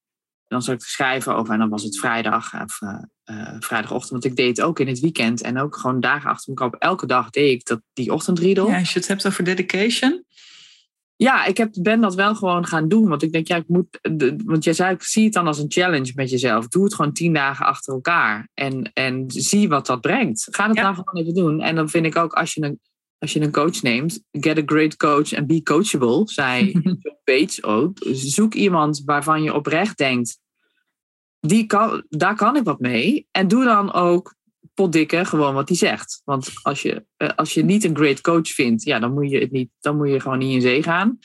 [0.47, 2.79] dan zat ik schrijven over, en dan was het vrijdag of
[3.59, 4.11] vrijdagochtend.
[4.11, 6.79] Want ik deed het ook in het weekend en ook gewoon dagen achter elkaar.
[6.79, 8.69] Elke dag deed ik dat, die ochtendriedel.
[8.69, 10.25] Ja, als je het hebt over dedication.
[11.47, 13.09] Ik heb, ben dat wel gewoon gaan doen.
[13.09, 13.99] Want ik denk, ja, ik moet.
[14.03, 16.69] de- Want jij zei, ik zie het dan als een challenge met jezelf.
[16.69, 18.49] Doe het gewoon tien dagen achter elkaar.
[18.55, 20.47] En, en zie wat dat brengt.
[20.51, 20.83] Ga het Ja.
[20.83, 21.61] nou gewoon even doen.
[21.61, 22.81] En dan vind ik ook, als je een,
[23.19, 27.63] als je een coach neemt, get a great coach and be coachable, zei John Bates
[27.63, 27.99] ook.
[28.13, 30.39] Zoek iemand waarvan je oprecht denkt,
[31.41, 33.27] die kan, daar kan ik wat mee.
[33.31, 34.35] En doe dan ook
[34.75, 36.21] potdikke gewoon wat hij zegt.
[36.25, 39.39] Want als je, eh, als je niet een great coach vindt, ja, dan moet je
[39.39, 41.19] het niet, dan moet je gewoon niet in zee gaan.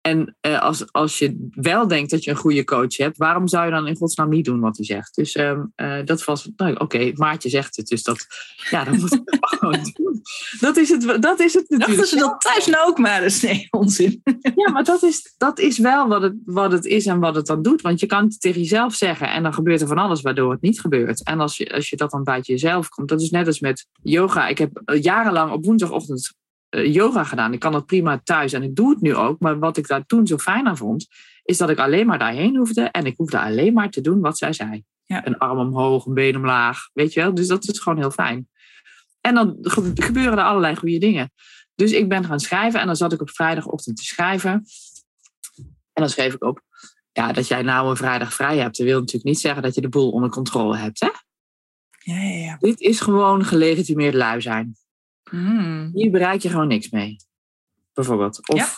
[0.00, 3.64] En eh, als, als je wel denkt dat je een goede coach hebt, waarom zou
[3.64, 5.14] je dan in godsnaam niet doen wat hij zegt?
[5.14, 8.26] Dus ehm, eh, dat was, nou, oké, Maartje zegt het, dus dat,
[8.70, 10.22] ja, dan moet ik het gewoon doen.
[10.60, 11.98] Dat is het, dat is het natuurlijk.
[11.98, 13.42] Dachten ze dat thuis nou ook maar eens?
[13.42, 14.20] Nee, onzin.
[14.54, 17.46] Ja, maar dat is, dat is wel wat het, wat het is en wat het
[17.46, 17.80] dan doet.
[17.80, 20.60] Want je kan het tegen jezelf zeggen en dan gebeurt er van alles waardoor het
[20.60, 21.24] niet gebeurt.
[21.24, 23.86] En als je, als je dat dan buiten jezelf komt, dat is net als met
[24.02, 24.48] yoga.
[24.48, 26.38] Ik heb eh, jarenlang op woensdagochtend
[26.70, 27.52] yoga gedaan.
[27.52, 29.40] Ik kan dat prima thuis en ik doe het nu ook.
[29.40, 31.06] Maar wat ik daar toen zo fijn aan vond,
[31.44, 34.38] is dat ik alleen maar daarheen hoefde en ik hoefde alleen maar te doen wat
[34.38, 34.84] zij zei.
[35.04, 35.26] Ja.
[35.26, 37.34] Een arm omhoog, een been omlaag, weet je wel.
[37.34, 38.48] Dus dat is gewoon heel fijn.
[39.20, 41.32] En dan ge- gebeuren er allerlei goede dingen.
[41.74, 44.52] Dus ik ben gaan schrijven en dan zat ik op vrijdagochtend te schrijven.
[45.92, 46.60] En dan schreef ik op,
[47.12, 48.76] ja, dat jij nou een vrijdag vrij hebt.
[48.76, 51.00] Dat wil natuurlijk niet zeggen dat je de boel onder controle hebt.
[51.00, 51.08] Hè?
[52.12, 52.56] Ja, ja, ja.
[52.60, 54.76] Dit is gewoon gelegitimeerd lui zijn.
[55.30, 55.90] Mm.
[55.92, 57.16] Hier bereik je gewoon niks mee.
[57.94, 58.48] Bijvoorbeeld.
[58.48, 58.68] Of, Ja.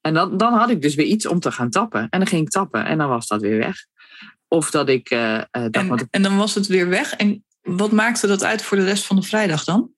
[0.00, 2.00] En dan, dan had ik dus weer iets om te gaan tappen.
[2.08, 3.76] En dan ging ik tappen en dan was dat weer weg.
[4.48, 7.12] Of dat ik eh, eh, En, en dan was het weer weg.
[7.14, 9.90] En wat maakte dat uit voor de rest van de vrijdag dan?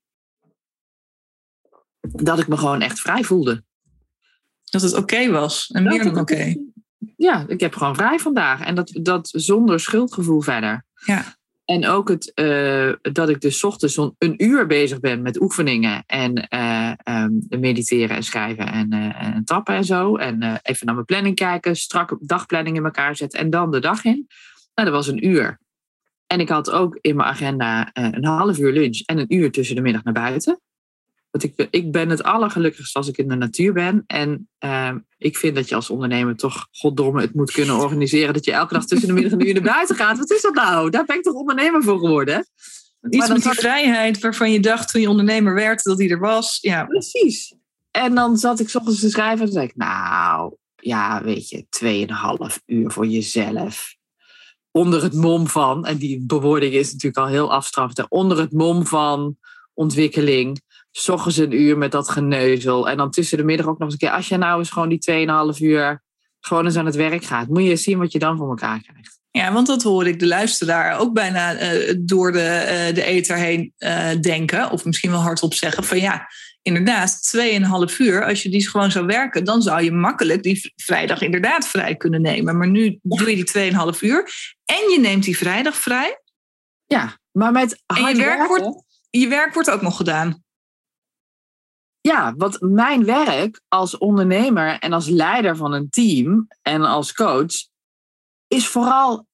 [2.01, 3.63] dat ik me gewoon echt vrij voelde.
[4.63, 5.67] Dat het oké was.
[5.67, 6.55] En meer Dat dan het- oké.
[7.17, 8.61] Ja, ik heb gewoon vrij vandaag.
[8.61, 10.85] En dat, dat zonder schuldgevoel verder.
[11.05, 11.35] Ja.
[11.71, 16.03] En ook het, eh, dat ik dus ochtends zo'n een uur bezig ben met oefeningen
[16.05, 20.15] en eh, ehm, mediteren en schrijven en, eh, en tappen en zo.
[20.15, 24.03] En even naar mijn planning kijken, strak dagplanning in elkaar zetten en dan de dag
[24.03, 24.27] in.
[24.75, 25.59] Nou, dat was een uur.
[26.27, 29.75] En ik had ook in mijn agenda een half uur lunch en een uur tussen
[29.75, 30.59] de middag naar buiten.
[31.31, 34.03] Want ik, ik ben het allergelukkigst als ik in de natuur ben.
[34.07, 38.33] En uh, ik vind dat je als ondernemer toch goddomme het moet kunnen organiseren.
[38.33, 40.17] Dat je elke dag tussen de middag en uur naar buiten gaat.
[40.17, 40.89] Wat is dat nou?
[40.89, 42.45] Daar ben ik toch ondernemer voor geworden?
[43.09, 46.57] Iets met die vrijheid waarvan je dacht toen je ondernemer werd dat die er was.
[46.61, 46.85] Ja.
[46.85, 47.55] Precies.
[47.91, 51.65] En dan zat ik s ochtends te schrijven en zei ik, nou, ja, weet je,
[51.69, 53.95] tweeënhalf uur voor jezelf.
[54.71, 58.85] Onder het mom van, en die bewoording is natuurlijk al heel afstraffend, onder het mom
[58.85, 59.37] van
[59.73, 60.61] ontwikkeling.
[60.91, 62.89] S ochtends een uur met dat geneuzel.
[62.89, 64.17] En dan tussen de middag ook nog eens een keer.
[64.17, 66.03] Als je nou eens gewoon die 2,5 uur
[66.39, 69.19] gewoon eens aan het werk gaat, moet je zien wat je dan voor elkaar krijgt.
[69.31, 73.37] Ja, want dat hoor ik de luisteraar ook bijna uh, door de, uh, de ether
[73.37, 74.71] heen uh, denken.
[74.71, 76.27] Of misschien wel hardop zeggen van ja,
[76.61, 77.35] inderdaad,
[77.89, 78.25] 2,5 uur.
[78.25, 82.21] Als je die gewoon zou werken, dan zou je makkelijk die vrijdag inderdaad vrij kunnen
[82.21, 82.57] nemen.
[82.57, 84.31] Maar nu doe je die 2,5 uur
[84.65, 86.21] en je neemt die vrijdag vrij.
[86.85, 90.43] Ja, maar met en je werk, wordt, je werk wordt ook nog gedaan.
[92.01, 97.53] Ja, want mijn werk als ondernemer en als leider van een team en als coach
[98.47, 99.25] is vooral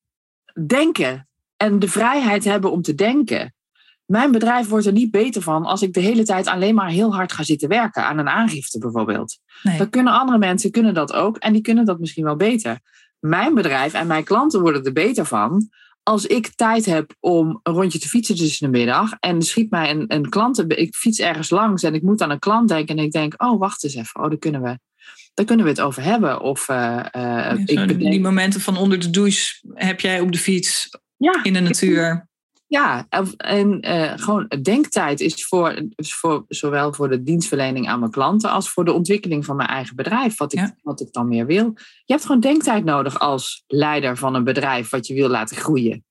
[0.66, 1.28] denken
[1.58, 3.54] en de vrijheid hebben om te denken.
[4.06, 7.16] Mijn bedrijf wordt er niet beter van als ik de hele tijd alleen maar heel
[7.16, 9.38] hard ga zitten werken aan een aangifte bijvoorbeeld.
[9.64, 9.78] Nee.
[9.78, 12.80] Dan kunnen andere mensen kunnen dat ook en die kunnen dat misschien wel beter.
[13.20, 15.70] Mijn bedrijf en mijn klanten worden er beter van
[16.08, 19.90] als ik tijd heb om een rondje te fietsen tussen de middag en schiet mij
[19.90, 23.04] een, een klant, ik fiets ergens langs en ik moet aan een klant denken en
[23.04, 24.80] ik denk, oh wacht eens even, oh daar kunnen we,
[25.34, 26.42] daar kunnen we het over hebben.
[26.42, 26.76] Of, uh,
[27.12, 28.00] ja, ik bedenk...
[28.00, 32.28] Die momenten van onder de douche heb jij op de fiets ja, in de natuur.
[32.68, 38.50] Ja, en uh, gewoon denktijd is voor, voor zowel voor de dienstverlening aan mijn klanten
[38.50, 40.76] als voor de ontwikkeling van mijn eigen bedrijf, wat ik, ja.
[40.82, 41.74] wat ik dan meer wil.
[41.76, 46.06] Je hebt gewoon denktijd nodig als leider van een bedrijf wat je wil laten groeien.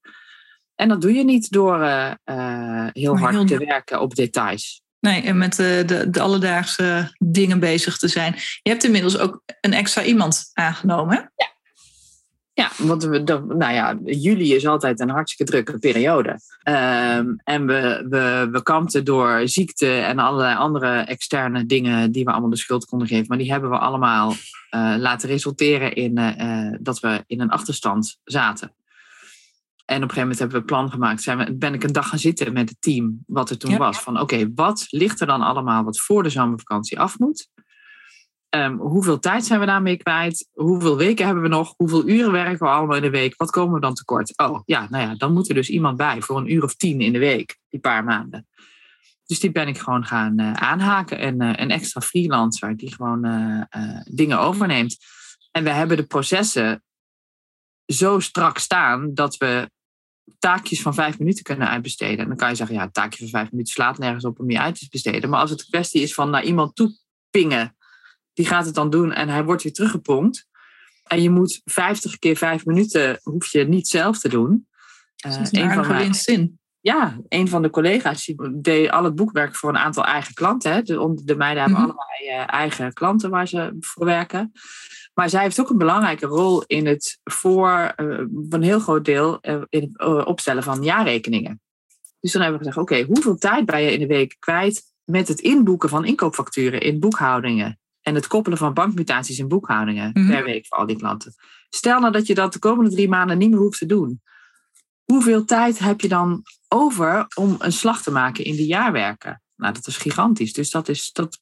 [0.75, 3.45] En dat doe je niet door uh, uh, heel hard heel...
[3.45, 4.83] te werken op details.
[5.01, 8.35] Nee, en met de, de, de, alledaagse dingen bezig te zijn.
[8.63, 11.33] Je hebt inmiddels ook een extra iemand aangenomen.
[11.37, 11.56] Ja.
[12.57, 16.29] Ja, want we, nou ja, juli is altijd een hartstikke drukke periode.
[16.31, 22.31] Um, en we, we, we kampten door ziekte en allerlei andere externe dingen die we
[22.31, 23.25] allemaal de schuld konden geven.
[23.29, 28.19] Maar die hebben we allemaal uh, laten resulteren in uh, dat we in een achterstand
[28.25, 28.75] zaten.
[29.85, 31.23] En op een gegeven moment hebben we een plan gemaakt.
[31.23, 33.79] Zijn we, ben ik een dag gaan zitten met het team, wat er toen ja.
[33.79, 34.01] was.
[34.01, 37.49] Van oké, okay, wat ligt er dan allemaal wat voor de zomervakantie af moet?
[38.51, 40.49] Um, hoeveel tijd zijn we daarmee kwijt?
[40.53, 41.75] Hoeveel weken hebben we nog?
[41.77, 43.35] Hoeveel uren werken we allemaal in de week?
[43.37, 44.39] Wat komen we dan tekort?
[44.39, 47.01] Oh ja, nou ja, dan moet er dus iemand bij voor een uur of tien
[47.01, 48.47] in de week, die paar maanden.
[49.27, 51.19] Dus die ben ik gewoon gaan uh, aanhaken.
[51.19, 53.63] En uh, een extra freelancer die gewoon uh,
[54.05, 54.97] dingen overneemt.
[55.51, 56.83] En we hebben de processen
[57.87, 59.71] zo strak staan dat we
[60.39, 62.19] taakjes van vijf minuten kunnen uitbesteden.
[62.19, 64.51] En dan kan je zeggen, ja, een taakje van vijf minuten slaat nergens op om
[64.51, 65.31] je uit te besteden.
[65.31, 66.99] Maar als het een kwestie is van naar iemand toe
[67.31, 67.77] pingen
[68.37, 70.47] die gaat het dan doen en hij wordt weer teruggepompt.
[71.05, 74.69] En je moet 50 keer 5 minuten, hoef je niet zelf te doen.
[75.27, 76.59] Uh, dat is een, van mijn, zin.
[76.81, 80.73] Ja, een van de collega's die deed al het boekwerk voor een aantal eigen klanten.
[80.73, 80.83] Hè.
[80.83, 81.99] De, de meiden hebben mm -hmm.
[81.99, 84.53] allemaal eigen klanten waar ze voor werken.
[85.15, 89.39] Maar zij heeft ook een belangrijke rol in het voor uh, een heel groot deel
[89.69, 91.61] in het opstellen van jaarrekeningen.
[92.21, 94.83] Dus dan hebben we gezegd: oké, okay, hoeveel tijd ben je in de week kwijt
[95.05, 97.79] met het inboeken van inkoopfacturen in boekhoudingen?
[98.07, 100.31] En het koppelen van bankmutaties in boekhoudingen mm -hmm.
[100.31, 101.35] per week voor al die klanten.
[101.69, 104.23] Stel nou dat je dat de komende drie maanden niet meer hoeft te doen.
[105.05, 109.43] Hoeveel tijd heb je dan over om een slag te maken in die jaarwerken?
[109.57, 110.53] Nou, dat is gigantisch.
[110.53, 111.39] Dus dat is dat.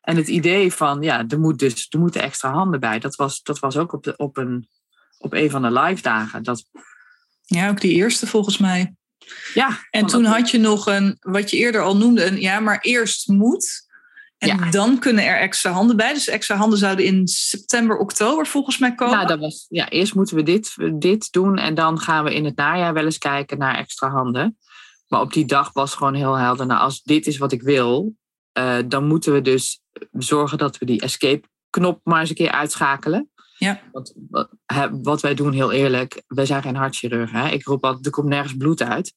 [0.00, 2.98] En het idee van, ja, er, moet dus, er moeten extra handen bij.
[2.98, 4.68] Dat was, dat was ook op, de, op, een,
[5.18, 6.42] op een van de live dagen.
[6.42, 6.64] Dat...
[7.44, 8.94] Ja, ook die eerste volgens mij.
[9.54, 9.78] Ja.
[9.90, 13.28] En toen had je nog een, wat je eerder al noemde, een ja, maar eerst
[13.28, 13.87] moet.
[14.38, 14.70] En ja.
[14.70, 16.12] dan kunnen er extra handen bij.
[16.12, 19.16] Dus extra handen zouden in september, oktober volgens mij komen.
[19.16, 21.58] Nou, dat was, ja, eerst moeten we dit, dit doen.
[21.58, 24.58] En dan gaan we in het najaar wel eens kijken naar extra handen.
[25.08, 26.66] Maar op die dag was gewoon heel helder.
[26.66, 28.14] Nou, als dit is wat ik wil,
[28.58, 33.30] uh, dan moeten we dus zorgen dat we die escape-knop maar eens een keer uitschakelen.
[33.58, 33.80] Ja.
[33.92, 34.50] Want wat,
[35.02, 37.30] wat wij doen, heel eerlijk, wij zijn geen hartchirurg.
[37.30, 37.48] Hè?
[37.48, 39.14] Ik roep altijd, er komt nergens bloed uit.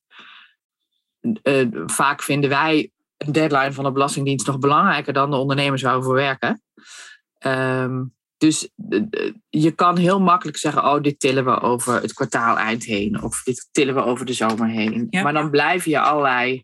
[1.44, 2.92] Uh, vaak vinden wij
[3.26, 6.62] een deadline van de Belastingdienst nog belangrijker dan de ondernemers waar we voor werken.
[7.46, 8.70] Um, dus
[9.50, 13.24] je kan heel makkelijk zeggen, oh, dit tillen we over het kwartaal eind heen.
[13.24, 15.08] Of dit tillen we over de zomer heen.
[15.10, 15.24] Ja.
[15.24, 16.64] Maar dan blijf je allerlei...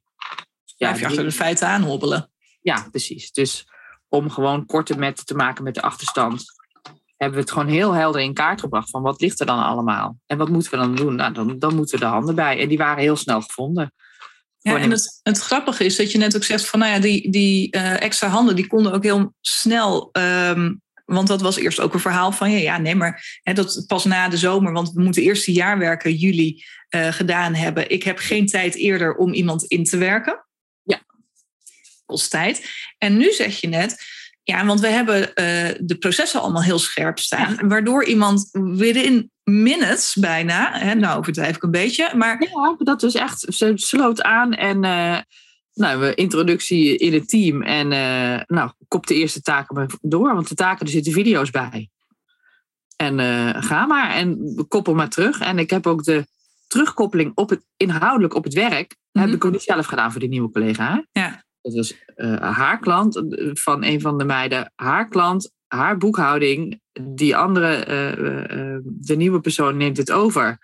[0.78, 2.32] Blijf je achter de feiten aanhobbelen.
[2.62, 3.32] Ja, precies.
[3.32, 3.68] Dus
[4.10, 6.45] om gewoon korte metten te maken met de achterstand.
[7.16, 10.18] hebben we het gewoon heel helder in kaart gebracht van wat ligt er dan allemaal?
[10.26, 11.16] En wat moeten we dan doen?
[11.16, 12.60] Nou, dan, dan moeten we de handen bij.
[12.60, 13.93] En die waren heel snel gevonden.
[14.68, 17.32] Ja, en het, het grappige is dat je net ook zegt van nou ja, die,
[17.32, 20.09] die uh, extra handen die konden ook heel snel.
[20.11, 23.84] Um, want dat was eerst ook een verhaal van ja, ja nee, maar hè, dat
[23.88, 26.63] pas na de zomer, want we moeten eerst de jaarwerken juli
[26.95, 27.89] uh, gedaan hebben.
[27.89, 30.45] Ik heb geen tijd eerder om iemand in te werken.
[30.84, 31.01] Ja.
[32.05, 32.70] Kost tijd.
[32.97, 34.03] En nu zeg je net,
[34.48, 35.26] ja, want we hebben uh,
[35.80, 37.68] de processen allemaal heel scherp staan, ja.
[37.68, 42.41] waardoor iemand within minutes bijna, hè, nou overdrijf ik een beetje, maar...
[42.41, 45.18] Ja, dat is echt, ze sloot aan en uh,
[45.74, 50.34] nou, we introductie in het team en uh, nou, kop de eerste taken maar door,
[50.34, 51.89] want de taken, er zitten video's bij.
[52.95, 53.20] En
[53.64, 55.39] ga maar en koppel maar terug.
[55.39, 56.28] En ik heb ook de
[56.68, 60.30] terugkoppeling op het, inhoudelijk op het werk, heb ik ook niet zelf gedaan voor die
[60.30, 61.06] nieuwe collega.
[61.12, 61.45] Ja.
[61.68, 66.82] Dat was uh, haar klant van een van de meiden, haar klant, haar boekhouding.
[67.01, 70.57] Die andere, uh, uh, de nieuwe persoon neemt het over.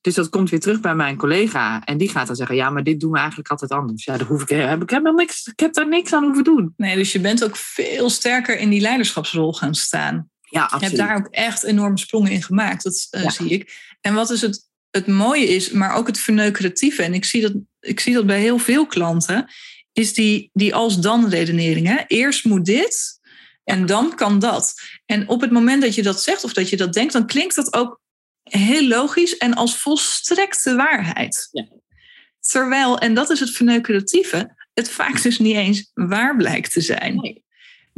[0.00, 1.84] Dus dat komt weer terug bij mijn collega.
[1.84, 4.04] En die gaat dan zeggen: Ja, maar dit doen we eigenlijk altijd anders.
[4.04, 6.74] Ja, daar hoef ik, heb ik, helemaal niks, ik heb daar niks aan hoeven doen.
[6.76, 10.30] Nee, dus je bent ook veel sterker in die leiderschapsrol gaan staan.
[10.40, 10.90] Ja, absoluut.
[10.90, 12.82] Je hebt daar ook echt enorme sprongen in gemaakt.
[12.82, 13.30] Dat ja.
[13.30, 13.96] zie ik.
[14.00, 17.02] En wat is het, het mooie is, maar ook het verneukeratieve.
[17.02, 19.48] En ik zie dat, ik zie dat bij heel veel klanten
[19.92, 22.04] is die, die als-dan redeneringen.
[22.06, 23.20] Eerst moet dit
[23.64, 24.74] en dan kan dat.
[25.06, 27.54] En op het moment dat je dat zegt of dat je dat denkt, dan klinkt
[27.54, 28.00] dat ook
[28.42, 31.48] heel logisch en als volstrekte waarheid.
[31.50, 31.68] Ja.
[32.40, 37.16] Terwijl, en dat is het verneukeratieve, het vaak dus niet eens waar blijkt te zijn.
[37.16, 37.44] Nee.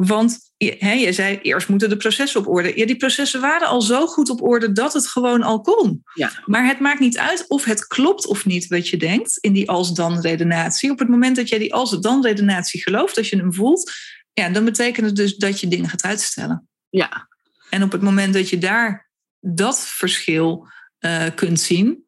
[0.07, 2.79] Want hè, je zei, eerst moeten de processen op orde.
[2.79, 6.03] Ja, die processen waren al zo goed op orde dat het gewoon al kon.
[6.15, 6.33] Ja.
[6.47, 9.71] Maar het maakt niet uit of het klopt of niet wat je denkt in die
[9.71, 10.91] als-dan-redenatie.
[10.91, 13.93] Op het moment dat jij die als-dan-redenatie gelooft, als je hem voelt,
[14.33, 16.69] ja, dan betekent het dus dat je dingen gaat uitstellen.
[16.89, 17.29] Ja.
[17.71, 20.67] En op het moment dat je daar dat verschil
[21.01, 22.07] uh, kunt zien.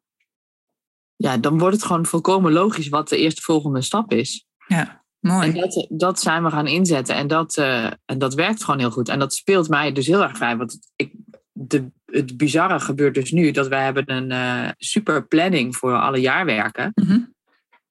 [1.15, 4.45] Ja, dan wordt het gewoon volkomen logisch wat de eerste volgende stap is.
[4.67, 5.04] Ja.
[5.19, 5.47] Mooi.
[5.47, 7.15] En dat, dat zijn we gaan inzetten.
[7.15, 9.09] En dat, uh, en dat werkt gewoon heel goed.
[9.09, 10.57] En dat speelt mij dus heel erg fijn.
[10.57, 11.13] Want ik,
[11.51, 16.19] de, het bizarre gebeurt dus nu dat wij hebben een uh, super planning voor alle
[16.19, 16.91] jaarwerken.
[16.95, 17.33] Mm-hmm.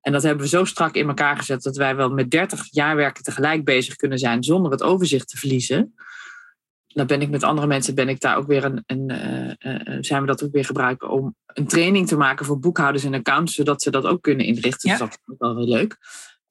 [0.01, 3.23] En dat hebben we zo strak in elkaar gezet dat wij wel met 30 jaarwerken
[3.23, 5.95] tegelijk bezig kunnen zijn zonder het overzicht te verliezen.
[6.87, 9.99] Dan ben ik met andere mensen, ben ik daar ook weer een, een uh, uh,
[10.01, 13.55] zijn we dat ook weer gebruiken om een training te maken voor boekhouders en accountants,
[13.55, 14.91] zodat ze dat ook kunnen inrichten.
[14.91, 14.97] Ja.
[14.99, 15.99] Dus dat is wel heel leuk.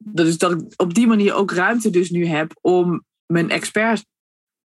[0.05, 4.05] Dus dat ik op die manier ook ruimte dus nu heb om mijn experts,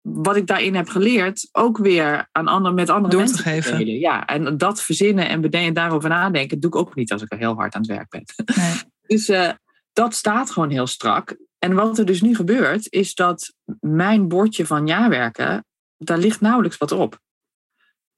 [0.02, 3.78] wat ik daarin heb geleerd, ook weer aan andere, met andere Door mensen te geven.
[3.78, 4.00] delen.
[4.00, 7.38] Ja, en dat verzinnen en bedenken, daarover nadenken, doe ik ook niet als ik er
[7.38, 8.24] heel hard aan het werk ben.
[8.56, 8.74] Nee.
[9.08, 9.50] Dus uh,
[9.94, 11.38] dat staat gewoon heel strak.
[11.60, 15.66] En wat er dus nu gebeurt, is dat mijn bordje van jaarwerken,
[15.98, 17.20] daar ligt nauwelijks wat op.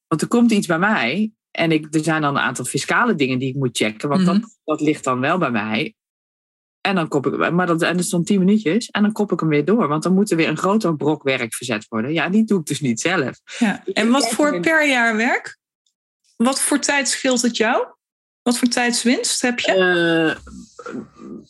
[0.07, 3.39] Want er komt iets bij mij en ik, er zijn dan een aantal fiscale dingen
[3.39, 4.31] die ik moet checken, want Mhm.
[4.39, 5.95] dat, dat ligt dan wel bij mij.
[6.81, 9.31] En dan kop ik, maar dat, en dat is dan tien minuutjes en dan kop
[9.31, 12.13] ik hem weer door, want dan moet er weer een groter brok werk verzet worden.
[12.13, 13.39] Ja, die doe ik dus niet zelf.
[13.59, 13.83] Ja.
[13.93, 15.57] En wat voor per jaar werk?
[16.35, 17.85] Wat voor tijd scheelt het jou?
[18.41, 20.37] Wat voor tijdswinst heb je?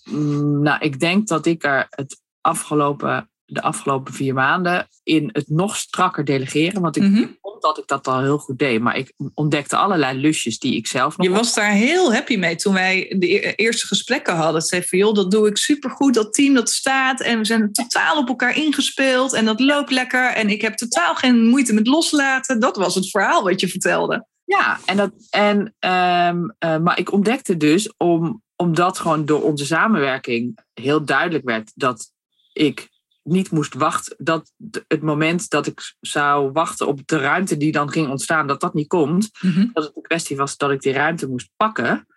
[0.05, 0.23] Uh,
[0.61, 5.75] nou, ik denk dat ik er het afgelopen, de afgelopen vier maanden in het nog
[5.75, 6.81] strakker delegeren.
[6.81, 8.81] Want ik, ik vond dat ik dat al heel goed deed.
[8.81, 11.27] Maar ik ontdekte allerlei lusjes die ik zelf nog.
[11.27, 14.61] Je was daar heel happy mee toen wij de e- eerste gesprekken hadden.
[14.61, 16.13] Zei van, joh, dat doe ik supergoed.
[16.13, 19.33] Dat team dat staat en we zijn totaal op elkaar ingespeeld.
[19.33, 20.33] En dat loopt lekker.
[20.33, 22.59] En ik heb totaal geen moeite met loslaten.
[22.59, 24.27] Dat was het verhaal wat je vertelde.
[24.43, 29.65] Ja, en dat, en, um, uh, maar ik ontdekte dus, om, omdat gewoon door onze
[29.65, 32.11] samenwerking heel duidelijk werd dat
[32.53, 32.90] ik
[33.23, 34.51] niet moest wachten, dat
[34.87, 38.73] het moment dat ik zou wachten op de ruimte die dan ging ontstaan, dat dat
[38.73, 39.29] niet komt.
[39.41, 39.69] Mm-hmm.
[39.73, 42.07] Dat het een kwestie was dat ik die ruimte moest pakken.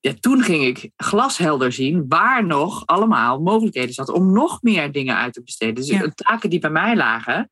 [0.00, 5.16] Ja, toen ging ik glashelder zien waar nog allemaal mogelijkheden zaten om nog meer dingen
[5.16, 5.74] uit te besteden.
[5.74, 6.00] Dus Ja.
[6.00, 7.50] de taken die bij mij lagen,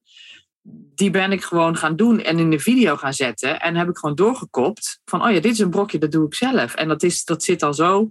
[0.95, 3.61] die ben ik gewoon gaan doen en in de video gaan zetten.
[3.61, 6.35] En heb ik gewoon doorgekopt van, oh ja, dit is een brokje, dat doe ik
[6.35, 6.75] zelf.
[6.75, 8.11] En dat, is, dat zit al zo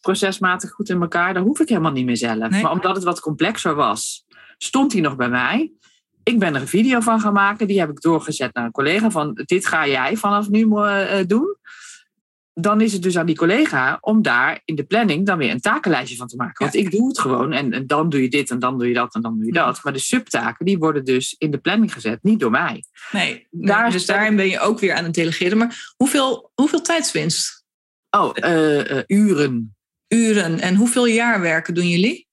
[0.00, 2.48] procesmatig goed in elkaar, daar hoef ik helemaal niet meer zelf.
[2.50, 2.62] Nee.
[2.62, 4.26] Maar omdat het wat complexer was,
[4.58, 5.72] stond hij nog bij mij.
[6.22, 9.10] Ik ben er een video van gaan maken, die heb ik doorgezet naar een collega
[9.10, 11.56] van, dit ga jij vanaf nu uh, doen.
[12.52, 15.60] Dan is het dus aan die collega om daar in de planning dan weer een
[15.60, 16.54] takenlijstje van te maken.
[16.64, 16.80] Want Ja.
[16.80, 19.14] ik doe het gewoon en, en dan doe je dit en dan doe je dat
[19.14, 19.80] en dan doe je dat.
[19.82, 22.84] Maar de subtaken die worden dus in de planning gezet, niet door mij.
[23.12, 25.58] Nee, nee, Daar- dus daarin ben je ook weer aan het delegeren.
[25.58, 27.64] Maar hoeveel, hoeveel tijdswinst?
[28.10, 29.76] Oh, uh, uh, uren.
[30.08, 32.28] Uren en hoeveel jaarwerken doen jullie?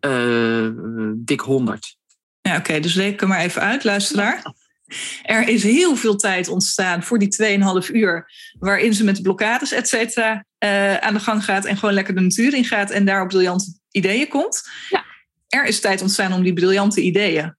[0.00, 0.68] Uh,
[1.14, 1.96] dik 100.
[2.40, 4.54] Ja, oké, okay, dus reken maar even uit, luisteraar.
[5.22, 9.88] Er is heel veel tijd ontstaan voor die 2,5 uur, waarin ze met blokkades, et
[9.88, 13.22] cetera, uh, aan de gang gaat en gewoon lekker de natuur in gaat en daar
[13.22, 14.62] op briljante ideeën komt.
[14.88, 15.04] Ja.
[15.48, 17.56] Er is tijd ontstaan om die briljante ideeën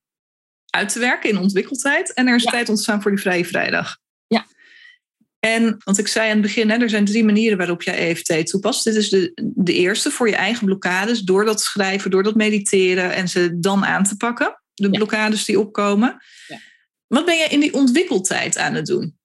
[0.70, 2.14] uit te werken in ontwikkeltijd.
[2.14, 2.52] En er is Ja.
[2.52, 3.98] tijd ontstaan voor die vrije vrijdag.
[5.46, 8.48] En, want ik zei aan het begin, hè, er zijn drie manieren waarop je EFT
[8.48, 8.84] toepast.
[8.84, 13.14] Dit is de, de eerste voor je eigen blokkades, door dat schrijven, door dat mediteren
[13.14, 14.62] en ze dan aan te pakken.
[14.74, 14.98] De Ja.
[14.98, 16.18] blokkades die opkomen.
[16.48, 16.60] Ja.
[17.08, 19.18] Wat ben je in die ontwikkeltijd aan het doen?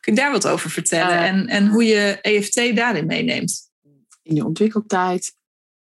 [0.00, 1.18] Kun je daar wat over vertellen?
[1.18, 3.70] Eh, en, en hoe je EFT daarin meeneemt?
[4.22, 5.36] in die ontwikkeltijd,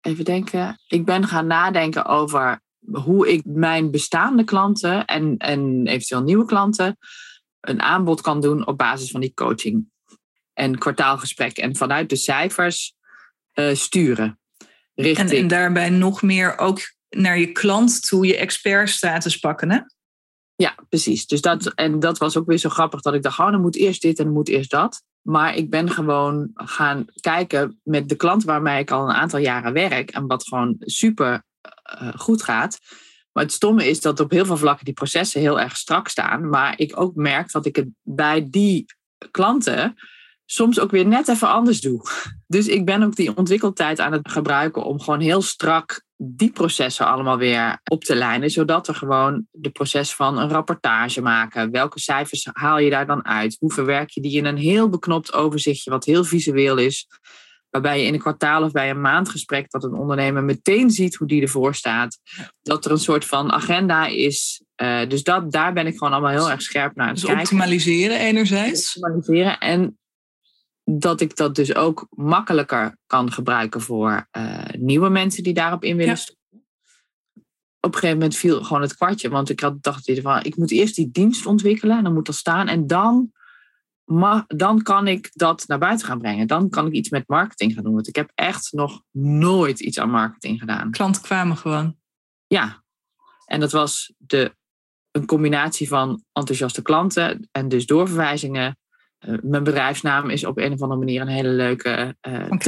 [0.00, 0.80] even denken.
[0.86, 2.60] Ik ben gaan nadenken over
[2.92, 6.98] hoe ik mijn bestaande klanten en, en eventueel nieuwe klanten
[7.62, 9.90] een aanbod kan doen op basis van die coaching
[10.52, 11.56] en kwartaalgesprek.
[11.56, 12.94] En vanuit de cijfers
[13.52, 14.38] eh, sturen.
[14.94, 15.30] En, Richting.
[15.30, 19.80] en daarbij nog meer ook naar je klant toe je expertstatus pakken, hè?
[20.54, 21.26] Ja, precies.
[21.26, 23.76] Dus dat, en dat was ook weer zo grappig dat ik dacht, oh, dan moet
[23.76, 25.02] eerst dit en dan moet eerst dat.
[25.22, 29.72] Maar ik ben gewoon gaan kijken met de klant waarmee ik al een aantal jaren
[29.72, 31.44] werk en wat gewoon super
[31.82, 32.78] eh, goed gaat.
[33.32, 36.48] Maar het stomme is dat op heel veel vlakken die processen heel erg strak staan.
[36.48, 38.84] Maar ik ook merk dat ik het bij die
[39.30, 39.94] klanten
[40.44, 42.02] soms ook weer net even anders doe.
[42.46, 47.06] Dus ik ben ook die ontwikkeltijd aan het gebruiken om gewoon heel strak die processen
[47.06, 48.50] allemaal weer op te lijnen.
[48.50, 51.70] Zodat er gewoon de proces van een rapportage maken.
[51.70, 53.56] Welke cijfers haal je daar dan uit?
[53.58, 57.06] Hoe verwerk je die in een heel beknopt overzichtje, wat heel visueel is.
[57.72, 61.26] Waarbij je in een kwartaal of bij een maandgesprek dat een ondernemer meteen ziet hoe
[61.28, 62.18] die ervoor staat.
[62.62, 64.62] Dat er een soort van agenda is.
[64.82, 67.30] Uh, dus dat, daar ben ik gewoon allemaal heel erg scherp naar aan het Dus
[67.30, 67.42] kijken.
[67.42, 68.96] optimaliseren enerzijds.
[68.96, 69.58] Optimaliseren.
[69.58, 69.98] En
[70.84, 75.96] dat ik dat dus ook makkelijker kan gebruiken voor uh, nieuwe mensen die daarop in
[75.96, 76.18] willen Ja.
[76.18, 76.40] stoppen.
[77.80, 79.28] Op een gegeven moment viel gewoon het kwartje.
[79.28, 81.96] Want ik had dacht geval, ik moet eerst die dienst ontwikkelen.
[81.96, 82.68] En dan moet dat staan.
[82.68, 83.32] En dan,
[84.46, 86.46] dan kan ik dat naar buiten gaan brengen.
[86.46, 87.94] Dan kan ik iets met marketing gaan doen.
[87.94, 90.90] Want ik heb echt nog nooit iets aan marketing gedaan.
[90.90, 91.96] Klanten kwamen gewoon.
[92.46, 92.82] Ja,
[93.44, 94.56] en dat was de,
[95.10, 98.76] een combinatie van enthousiaste klanten en dus doorverwijzingen.
[99.26, 102.16] Uh, mijn bedrijfsnaam is op een of andere manier een hele leuke.
[102.28, 102.58] Uh, Van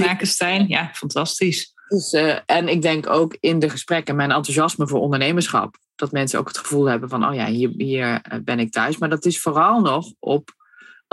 [0.69, 1.73] ja, fantastisch.
[1.89, 5.77] Dus, uh, en ik denk ook in de gesprekken mijn enthousiasme voor ondernemerschap.
[5.95, 8.99] Dat mensen ook het gevoel hebben van, oh ja, hier, hier ben ik thuis.
[8.99, 10.64] Maar dat is vooral nog op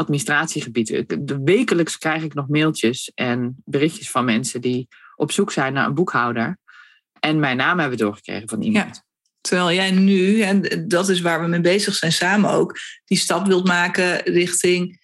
[0.02, 0.88] administratiegebied.
[1.08, 5.86] De, wekelijks krijg ik nog mailtjes en berichtjes van mensen die op zoek zijn naar
[5.86, 6.58] een boekhouder.
[7.20, 8.96] En mijn naam hebben doorgekregen van iemand.
[8.96, 9.04] Ja.
[9.42, 13.48] Terwijl jij nu, en dat is waar we mee bezig zijn samen ook, die stap
[13.48, 15.00] wilt maken richting.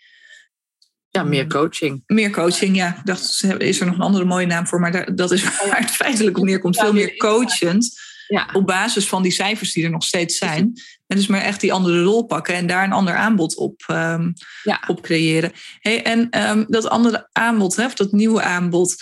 [1.10, 2.04] Ja, meer coaching.
[2.06, 2.98] Meer coaching, ja.
[2.98, 5.92] Ik dacht, is er nog een andere mooie naam voor, maar dat is waar het
[5.92, 6.80] feitelijk op neerkomt.
[6.80, 8.00] Veel meer coachend.
[8.28, 8.50] Ja.
[8.54, 10.74] Op basis van die cijfers die er nog steeds zijn.
[11.08, 14.34] En dus maar echt die andere rol pakken en daar een ander aanbod op, um,
[14.64, 14.84] ja.
[14.88, 15.52] op creëren.
[15.80, 18.96] Hey, en um, dat andere aanbod, hè, of dat nieuwe aanbod.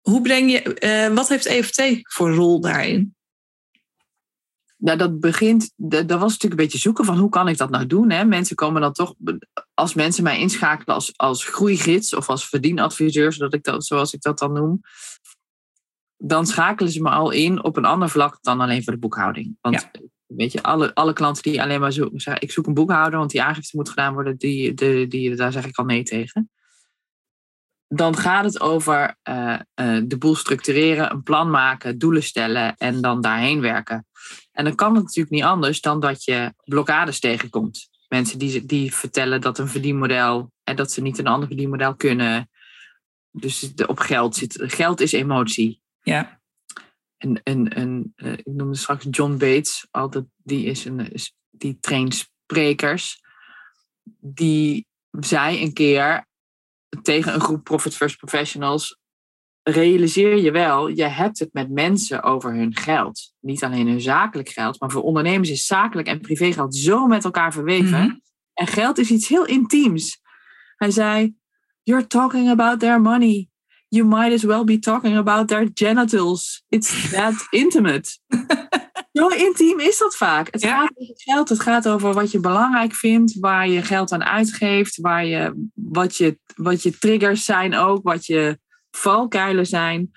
[0.00, 0.76] Hoe breng je,
[1.08, 3.16] uh, wat heeft EFT voor rol daarin?
[4.76, 7.86] Nou, dat begint, dat was natuurlijk een beetje zoeken van hoe kan ik dat nou
[7.86, 8.10] doen.
[8.10, 8.24] Hè?
[8.24, 9.14] Mensen komen dan toch,
[9.74, 14.22] als mensen mij inschakelen als, als groeigids of als verdienadviseur, zodat ik dat, zoals ik
[14.22, 14.80] dat dan noem,
[16.18, 19.56] dan schakelen ze me al in op een ander vlak dan alleen voor de boekhouding.
[19.60, 20.00] Want ja.
[20.26, 23.30] weet je, alle, alle klanten die alleen maar zo, zeggen, ik zoek een boekhouder, want
[23.30, 26.50] die aangifte moet gedaan worden, die, die, die, daar zeg ik al nee tegen.
[27.88, 33.00] Dan gaat het over uh, uh, de boel structureren, een plan maken, doelen stellen en
[33.00, 34.06] dan daarheen werken.
[34.52, 37.88] En dan kan het natuurlijk niet anders dan dat je blokkades tegenkomt.
[38.08, 42.50] Mensen die, die vertellen dat een verdienmodel en dat ze niet een ander verdienmodel kunnen.
[43.30, 44.58] Dus op geld zit.
[44.60, 45.80] Geld is emotie.
[46.08, 46.40] Ja.
[47.16, 51.12] En, en, en uh, ik noemde straks John Bates, altijd, die, is een,
[51.50, 53.22] die traint sprekers.
[54.20, 56.26] Die zei een keer
[57.02, 58.98] tegen een groep Profit First Professionals:
[59.62, 63.32] realiseer je wel, je hebt het met mensen over hun geld.
[63.40, 67.52] Niet alleen hun zakelijk geld, maar voor ondernemers is zakelijk en privégeld zo met elkaar
[67.52, 68.00] verweven.
[68.00, 68.22] Mm-hmm.
[68.52, 70.20] En geld is iets heel intiems.
[70.76, 71.34] Hij zei:
[71.82, 73.47] You're talking about their money.
[73.88, 76.62] You might as well be talking about their genitals.
[76.68, 78.18] It's that intimate.
[79.12, 80.48] Zo intiem is dat vaak.
[80.50, 80.80] Het ja.
[80.80, 85.00] gaat over geld, het gaat over wat je belangrijk vindt, waar je geld aan uitgeeft,
[85.00, 88.58] waar je, wat, je, wat je triggers zijn ook, wat je
[88.90, 90.10] valkuilen zijn.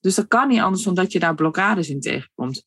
[0.00, 2.64] Dus dat kan niet anders dan dat je daar blokkades in tegenkomt.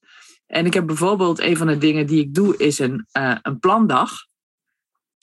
[0.48, 3.60] En ik heb bijvoorbeeld een van de dingen die ik doe, is een, uh, een
[3.60, 4.12] plandag.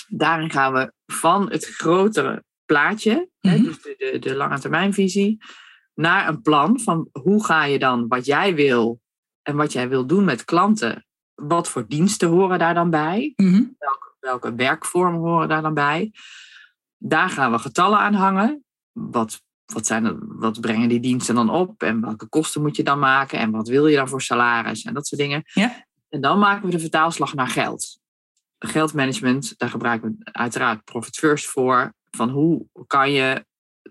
[0.08, 5.38] Daarin gaan we van het grotere plaatje, hè, dus de, de, de lange termijnvisie,
[5.94, 9.00] naar een plan van hoe ga je dan wat jij wil
[9.42, 11.06] en wat jij wil doen met klanten
[11.46, 13.32] wat voor diensten horen daar dan bij?
[13.36, 13.64] Mhm.
[13.78, 16.12] Welke, welke werkvormen horen daar dan bij?
[16.96, 18.64] Daar gaan we getallen aan hangen.
[18.92, 21.82] Wat, wat, zijn, wat brengen die diensten dan op?
[21.82, 23.38] En welke kosten moet je dan maken?
[23.38, 24.82] En wat wil je dan voor salaris?
[24.82, 25.42] En dat soort dingen.
[25.52, 25.86] Ja.
[26.08, 27.98] En dan maken we de vertaalslag naar geld.
[28.58, 31.94] Geldmanagement, daar gebruiken we uiteraard Profit First voor.
[32.10, 33.44] Van hoe kan je,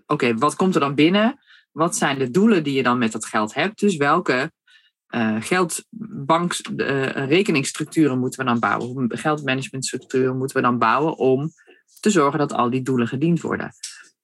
[0.06, 1.38] oké, wat komt er dan binnen?
[1.72, 3.78] Wat zijn de doelen die je dan met dat geld hebt?
[3.80, 4.52] Dus welke
[5.08, 8.86] eh geldbank, eh, moeten we dan bouwen?
[8.88, 11.50] Hoe- Geldmanagementstructuren moeten we dan bouwen om
[12.00, 13.72] te zorgen dat al die doelen gediend worden?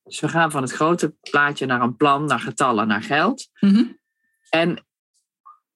[0.04, 3.48] Dus we gaan van het grote plaatje naar een plan, naar getallen, naar geld.
[3.60, 3.84] Mhm.
[4.50, 4.84] En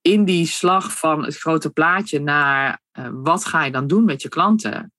[0.01, 4.23] in die slag van het grote plaatje naar eh, wat ga je dan doen met
[4.23, 4.93] je klanten,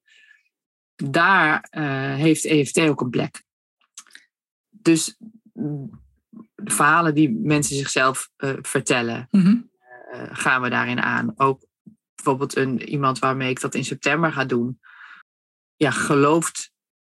[1.06, 1.84] daar eh,
[2.16, 3.44] heeft EFT ook een plek.
[4.70, 5.16] Dus
[5.52, 9.58] de verhalen die mensen zichzelf eh, vertellen, Mhm.
[10.12, 11.34] eh, gaan we daarin aan.
[11.36, 11.66] Ook
[12.16, 14.80] bijvoorbeeld een, iemand waarmee ik dat in september ga doen,
[15.76, 16.72] ja, gelooft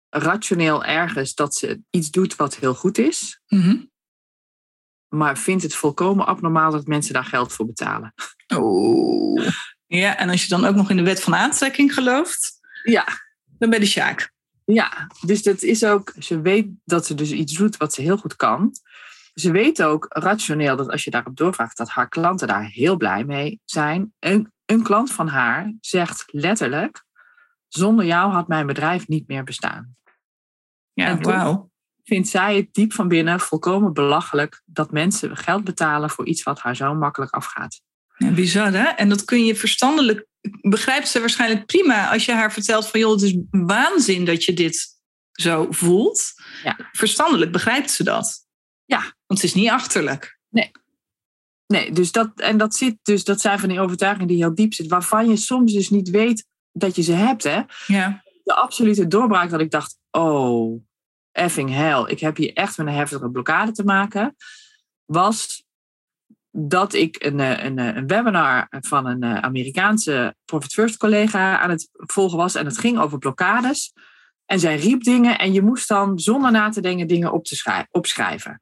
[0.09, 3.77] rationeel ergens dat ze iets doet wat heel goed is, Mhm.
[5.07, 8.13] maar vindt het volkomen abnormaal dat mensen daar geld voor betalen.
[8.55, 9.47] Oh.
[9.85, 13.07] Ja, en als je dan ook nog in de wet van aantrekking gelooft, Ja,
[13.69, 14.31] ben je de Sjaak.
[14.65, 18.17] Ja, dus dat is ook, ze weet dat ze dus iets doet wat ze heel
[18.17, 18.71] goed kan.
[19.33, 23.23] Ze weet ook rationeel dat als je daarop doorvraagt, dat haar klanten daar heel blij
[23.23, 24.13] mee zijn.
[24.19, 27.03] Een, een klant van haar zegt letterlijk,
[27.67, 29.95] zonder jou had mijn bedrijf niet meer bestaan.
[30.93, 31.71] Ja, wauw.
[32.03, 36.59] Vindt zij het diep van binnen volkomen belachelijk dat mensen geld betalen voor iets wat
[36.59, 37.81] haar zo makkelijk afgaat.
[38.17, 38.83] Ja, bizar hè?
[38.83, 40.25] En dat kun je verstandelijk,
[40.61, 44.53] begrijpt ze waarschijnlijk prima als je haar vertelt van joh, het is waanzin dat je
[44.53, 44.87] dit
[45.31, 46.33] zo voelt.
[46.63, 46.89] Ja.
[46.91, 48.45] Verstandelijk begrijpt ze dat.
[48.85, 48.99] Ja.
[48.99, 50.37] Want het is niet achterlijk.
[51.73, 54.73] Nee, dus dat, en dat, zit, dus dat zijn van die overtuigingen die heel diep
[54.73, 57.43] zitten, waarvan je soms dus niet weet dat je ze hebt.
[57.43, 57.61] Hè?
[57.87, 58.23] Ja.
[58.43, 60.81] de absolute doorbraak dat ik dacht, oh,
[61.31, 64.35] effing hell, ik heb hier echt met een heftige blokkade te maken,
[65.05, 65.62] was
[66.55, 71.59] dat ik een, eh, een, eh, een webinar van een eh, Amerikaanse Profit First collega
[71.59, 73.93] aan het volgen was en het ging over blokkades.
[74.45, 77.55] En zij riep dingen en je moest dan zonder na te denken dingen op te
[77.55, 78.61] schrij- opschrijven.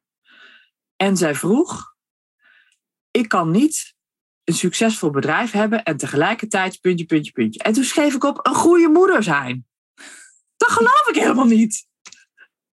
[0.96, 1.96] En zij vroeg,
[3.12, 3.96] ik kan niet
[4.44, 7.64] een succesvol bedrijf hebben en tegelijkertijd puntje, puntje, puntje.
[7.64, 9.66] En toen schreef ik op een goede moeder zijn.
[10.58, 11.88] Dat geloof ik helemaal niet.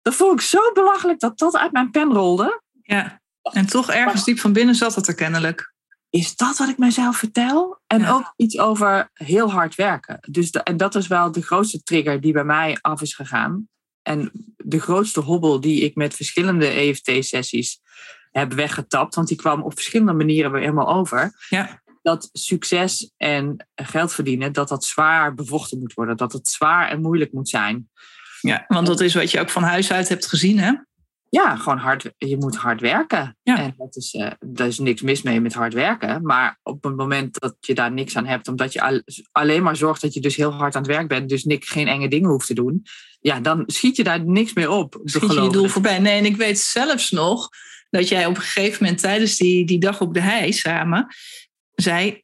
[0.02, 2.62] Dat vond ik zo belachelijk dat dat uit mijn pen rolde.
[2.82, 3.20] ja.
[3.52, 5.72] En toch ergens diep van binnen zat het er kennelijk.
[6.10, 7.80] Is dat wat ik mezelf vertel?
[7.86, 8.10] En Ja.
[8.10, 10.18] ook iets over heel hard werken.
[10.30, 13.68] Dus de- en dat is wel de grootste trigger die bij mij af is gegaan.
[14.02, 17.80] En de grootste hobbel die ik met verschillende EFT-sessies
[18.30, 19.14] heb weggetapt.
[19.14, 21.46] Want die kwam op verschillende manieren weer helemaal over.
[21.48, 21.82] Ja.
[22.02, 26.16] Dat succes en geld verdienen, dat dat zwaar bevochten moet worden.
[26.16, 27.90] Dat het zwaar en moeilijk moet zijn.
[28.40, 30.72] ja, want dat is wat je ook van huis uit hebt gezien hè?
[31.30, 32.10] Ja, gewoon hard.
[32.18, 33.36] Je moet hard werken.
[33.42, 33.58] Ja.
[33.58, 36.22] En dat is, eh daar is niks mis mee met hard werken.
[36.22, 39.02] Maar op het moment dat je daar niks aan hebt, omdat je al-
[39.32, 41.88] alleen maar zorgt dat je dus heel hard aan het werk bent, dus niks, geen
[41.88, 42.82] enge dingen hoeft te doen,
[43.20, 45.00] ja, dan schiet je daar niks meer op.
[45.04, 45.98] Schiet je je doel voorbij.
[45.98, 47.48] Nee, en ik weet zelfs nog
[47.90, 51.06] dat jij op een gegeven moment tijdens die, die dag op de hei samen
[51.74, 52.22] zei...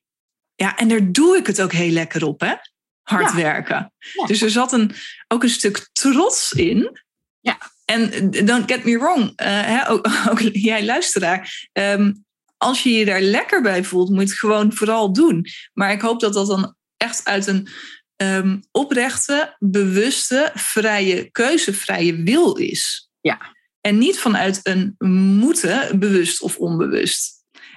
[0.55, 2.55] Ja, en daar doe ik het ook heel lekker op, hè?
[3.03, 3.37] Hard Ja.
[3.37, 3.93] werken.
[4.13, 4.27] Ja.
[4.27, 4.91] Dus er zat een,
[5.29, 7.01] ook een stuk trots in.
[7.41, 7.59] Ja.
[7.85, 11.69] En don't get me wrong, eh, hè, ook, ook jij luisteraar.
[11.73, 12.13] ehm,
[12.57, 15.47] als je je daar lekker bij voelt, moet je het gewoon vooral doen.
[15.73, 17.69] Maar ik hoop dat dat dan echt uit een
[18.17, 23.11] ehm, oprechte, bewuste, vrije keuze, vrije wil is.
[23.21, 23.55] Ja.
[23.81, 24.95] En niet vanuit een
[25.39, 27.33] moeten, bewust of onbewust.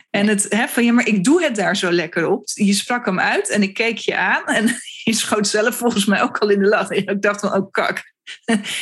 [0.09, 2.43] En het hè, van ja, maar ik doe het daar zo lekker op.
[2.53, 4.65] Je sprak hem uit en ik keek je aan en
[5.03, 6.89] je schoot zelf volgens mij ook al in de lach.
[6.89, 8.15] En ik dacht van, oh kak.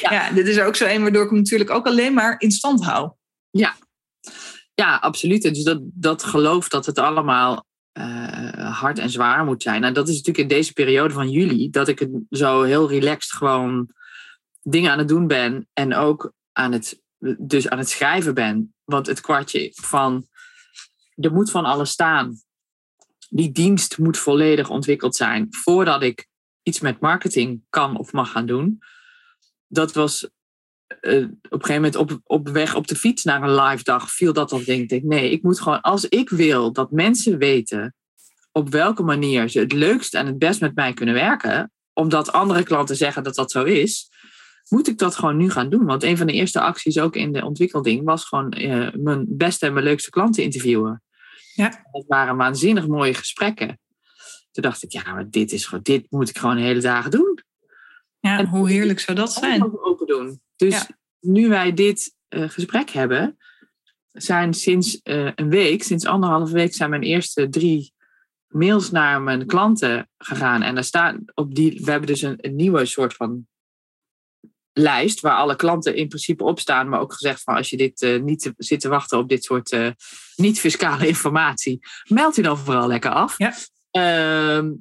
[0.01, 0.31] Ja.
[0.31, 3.11] dit is ook zo een waardoor ik hem natuurlijk ook alleen maar in stand hou.
[4.73, 5.41] Ja, absoluut.
[5.41, 9.83] Dus dat, dat geloof dat het allemaal eh, hard en zwaar moet zijn.
[9.83, 13.89] En dat is natuurlijk in deze periode van juli, dat ik zo heel relaxed gewoon
[14.61, 15.67] dingen aan het doen ben.
[15.73, 17.01] En ook aan het,
[17.37, 18.73] dus aan het schrijven ben.
[18.83, 20.27] Want het kwartje van,
[21.15, 22.41] er moet van alles staan.
[23.29, 26.27] Die dienst moet volledig ontwikkeld zijn voordat ik
[26.63, 28.79] iets met marketing kan of mag gaan doen.
[29.75, 30.29] Dat was
[30.87, 34.11] eh, op een gegeven moment op, op weg op de fiets naar een live dag
[34.11, 37.95] viel dat al denk ik nee ik moet gewoon als ik wil dat mensen weten
[38.51, 42.63] op welke manier ze het leukst en het best met mij kunnen werken omdat andere
[42.63, 44.09] klanten zeggen dat dat zo is
[44.69, 47.31] moet ik dat gewoon nu gaan doen want een van de eerste acties ook in
[47.31, 51.03] de ontwikkelding was gewoon eh, mijn beste en mijn leukste klanten interviewen
[51.53, 51.69] Ja.
[51.91, 53.79] dat waren waanzinnig mooie gesprekken
[54.51, 57.11] Toen dacht ik, ja, maar dit, is gewoon, dit moet ik gewoon de hele dagen
[57.11, 57.44] doen.
[58.25, 59.83] Ja, en hoe heerlijk zou dat zijn?
[59.83, 60.41] Open doen.
[60.55, 60.85] Dus
[61.19, 63.37] nu wij dit uh, gesprek hebben,
[64.11, 67.93] zijn sinds uh, een week, sinds anderhalve week, zijn mijn eerste drie
[68.47, 70.61] mails naar mijn klanten gegaan.
[70.61, 73.47] En daar staan op die, we hebben dus een, een nieuwe soort van
[74.73, 78.01] lijst waar alle klanten in principe op staan, maar ook gezegd van als je dit
[78.01, 79.89] uh, niet zit te wachten op dit soort uh,
[80.35, 83.37] niet-fiscale informatie, meld je dan vooral lekker af.
[83.37, 83.53] Ja.
[84.57, 84.71] Uh,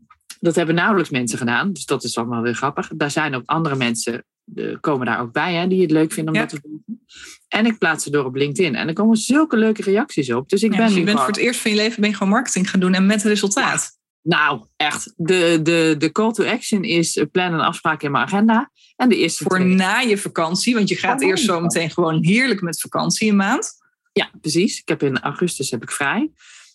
[0.45, 2.91] dat hebben nauwelijks mensen gedaan, dus dat is allemaal weer grappig.
[2.97, 4.25] Daar zijn ook andere mensen,
[4.55, 6.47] uh, komen daar ook bij, hè, die het leuk vinden om ja.
[6.47, 6.85] dat te doen.
[7.49, 8.75] En ik plaats ze door op LinkedIn.
[8.75, 10.49] En er komen zulke leuke reacties op.
[10.49, 12.17] Dus ik ja, ben dus je bent voor het eerst van je leven ben je
[12.17, 13.99] gewoon marketing gaan doen en met resultaat.
[14.23, 15.13] Nou, echt.
[15.17, 18.71] De, de, de call to action is plan een afspraak in mijn agenda.
[18.97, 19.75] En de eerste Voor twee.
[19.75, 23.37] na je vakantie, want je gaat Oh, eerst zo meteen gewoon heerlijk met vakantie een
[23.37, 23.73] maand.
[24.13, 24.79] Ja, precies.
[24.79, 26.31] Ik heb in augustus heb ik vrij.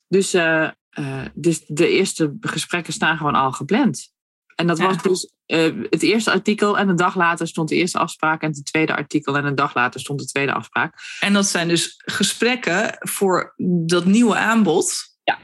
[0.08, 4.12] Dus, uh, uh, dus de eerste gesprekken staan gewoon al gepland.
[4.56, 8.00] En dat was dus uh, het eerste artikel en een dag later stond de eerste
[8.00, 10.94] afspraak en het tweede artikel en een dag later stond de tweede afspraak.
[11.20, 13.54] En dat zijn dus gesprekken voor
[13.86, 14.94] dat nieuwe aanbod.
[15.24, 15.40] Ja.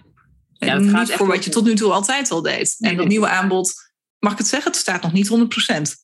[0.57, 2.75] En Ja, dat gaat voor wat je tot nu toe altijd al deed.
[2.77, 3.17] Nee, en dat nee.
[3.17, 3.73] nieuwe aanbod,
[4.19, 6.03] mag ik het zeggen, het staat nog niet 100%.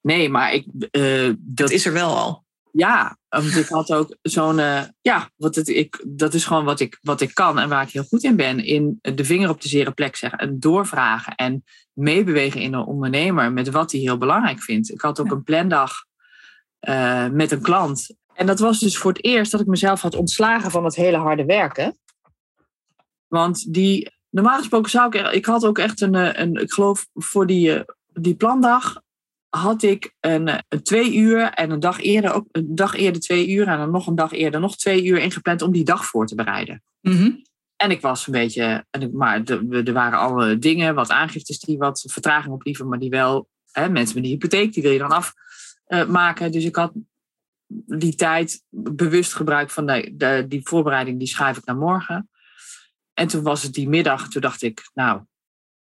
[0.00, 2.44] Nee, maar ik, uh, Dat dat is er wel al.
[2.72, 4.58] Ja, want ik had ook zo'n.
[4.58, 7.82] Uh, ja, wat het, ik, dat is gewoon wat ik, wat ik kan en waar
[7.82, 8.64] ik heel goed in ben.
[8.64, 13.52] In de vinger op de zere plek zeggen en doorvragen en meebewegen in een ondernemer
[13.52, 14.90] met wat hij heel belangrijk vindt.
[14.90, 15.92] Ik had ook een plandag
[16.88, 18.14] uh, met een klant.
[18.34, 21.16] En dat was dus voor het eerst dat ik mezelf had ontslagen van het hele
[21.16, 21.98] harde werken.
[23.26, 25.32] Want die, normaal gesproken zou ik.
[25.32, 26.14] Ik had ook echt een.
[26.14, 29.00] uh, een ik geloof voor die, die plandag
[29.50, 33.48] had ik een, een, twee uur en een dag eerder ook een dag eerder twee
[33.48, 36.26] uur en dan nog een dag eerder nog twee uur ingepland om die dag voor
[36.26, 36.82] te bereiden.
[37.00, 37.42] Mm -hmm.
[37.76, 41.58] En ik was een beetje, en ik, maar de, er waren alle dingen, wat aangiftes
[41.58, 44.98] die wat vertraging oplieven, maar die wel, hè, mensen met die hypotheek, die wil je
[44.98, 45.24] dan
[45.86, 46.46] afmaken.
[46.46, 46.92] Uh, dus ik had
[47.86, 52.30] die tijd bewust gebruikt van de, de, die voorbereiding, die schuif ik naar morgen.
[53.14, 55.22] En toen was het die middag, toen dacht ik, nou,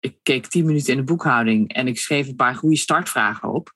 [0.04, 3.74] ik keek tien minuten in de boekhouding en ik schreef een paar goede startvragen op.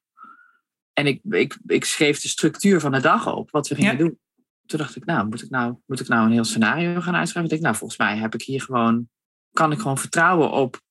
[0.94, 3.98] En ik, ik, ik schreef de structuur van de dag op, wat we gingen ja.
[3.98, 4.20] doen.
[4.66, 7.44] Toen dacht ik, nou moet, ik nou, moet ik nou een heel scenario gaan uitschrijven?
[7.44, 9.10] Ik denk, nou, volgens mij heb ik hier gewoon,
[9.52, 10.82] kan ik gewoon vertrouwen op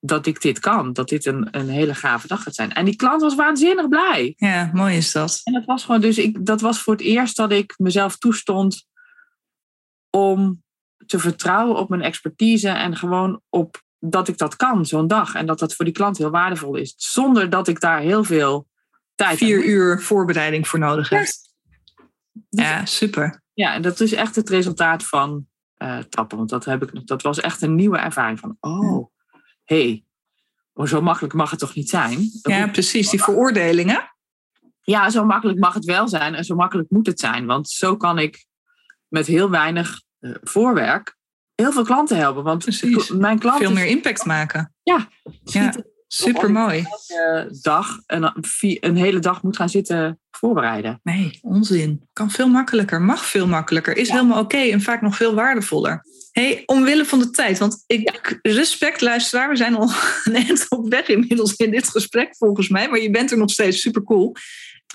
[0.00, 0.92] dat ik dit kan.
[0.92, 2.72] Dat dit een, een hele gave dag gaat zijn.
[2.72, 4.34] En die klant was waanzinnig blij.
[4.36, 5.40] Ja, mooi is dat.
[5.44, 8.86] En dat was gewoon, dus ik, dat was voor het eerst dat ik mezelf toestond
[10.10, 10.62] om
[11.06, 15.34] te vertrouwen op mijn expertise en gewoon op dat ik dat kan, zo'n dag.
[15.34, 16.94] En dat dat voor die klant heel waardevol is.
[16.96, 18.68] Zonder dat ik daar heel veel
[19.14, 21.20] tijd Vier uur voorbereiding voor nodig heb.
[21.20, 21.54] Dus,
[22.48, 23.42] ja, super.
[23.52, 25.46] Ja, en dat is echt het resultaat van
[25.78, 26.36] uh, trappen.
[26.36, 28.56] Want dat, heb ik, dat was echt een nieuwe ervaring van...
[28.60, 29.06] Oh,
[29.64, 30.04] hé, hey,
[30.72, 32.30] oh, zo makkelijk mag het toch niet zijn?
[32.42, 33.10] Dat ja, precies.
[33.10, 34.14] Die veroordelingen.
[34.82, 36.34] Ja, zo makkelijk mag het wel zijn.
[36.34, 37.46] En zo makkelijk moet het zijn.
[37.46, 38.46] Want zo kan ik
[39.08, 41.16] met heel weinig uh, voorwerk
[41.54, 42.42] heel veel klanten helpen.
[42.42, 43.08] Want Precies.
[43.08, 43.66] mijn klanten.
[43.66, 44.74] Veel meer impact maken.
[44.82, 45.08] Ja,
[45.44, 45.74] ja
[46.14, 46.86] super mooi.
[47.06, 48.32] Elke dag een,
[48.80, 51.00] een hele dag moet gaan zitten voorbereiden.
[51.02, 52.08] Nee, onzin.
[52.12, 54.14] Kan veel makkelijker, mag veel makkelijker, is ja.
[54.14, 56.04] helemaal oké okay en vaak nog veel waardevoller.
[56.32, 58.38] hey, omwille van de tijd, want ik ja.
[58.52, 59.90] respect luisteraar, we zijn al
[60.24, 63.80] net op weg inmiddels in dit gesprek volgens mij, maar je bent er nog steeds
[63.80, 64.32] super cool.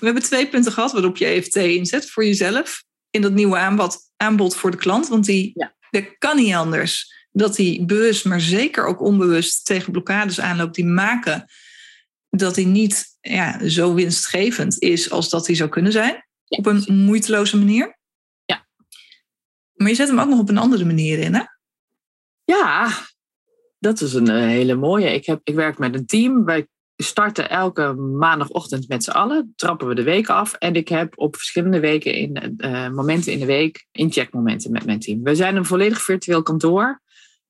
[0.00, 3.98] We hebben twee punten gehad waarop je EFT inzet voor jezelf in dat nieuwe aanbod,
[4.16, 5.74] aanbod voor de klant, want die ja.
[5.90, 10.84] Dat kan niet anders dat hij bewust, maar zeker ook onbewust tegen blokkades aanloopt die
[10.84, 11.50] maken
[12.30, 16.26] dat hij niet ja, zo winstgevend is als dat hij zou kunnen zijn.
[16.44, 16.58] Ja.
[16.58, 17.98] Op een moeiteloze manier.
[18.44, 18.66] Ja.
[19.72, 21.42] Maar je zet hem ook nog op een andere manier in, hè?
[22.44, 22.92] Ja,
[23.78, 25.14] dat is een hele mooie.
[25.14, 26.44] Ik, heb, ik werk met een team.
[26.44, 26.68] Wij
[27.02, 29.52] starten elke maandagochtend met z'n allen.
[29.56, 30.52] Trappen we de week af.
[30.52, 35.00] En ik heb op verschillende weken in uh, momenten in de week incheckmomenten met mijn
[35.00, 35.22] team.
[35.22, 37.02] We zijn een volledig virtueel kantoor.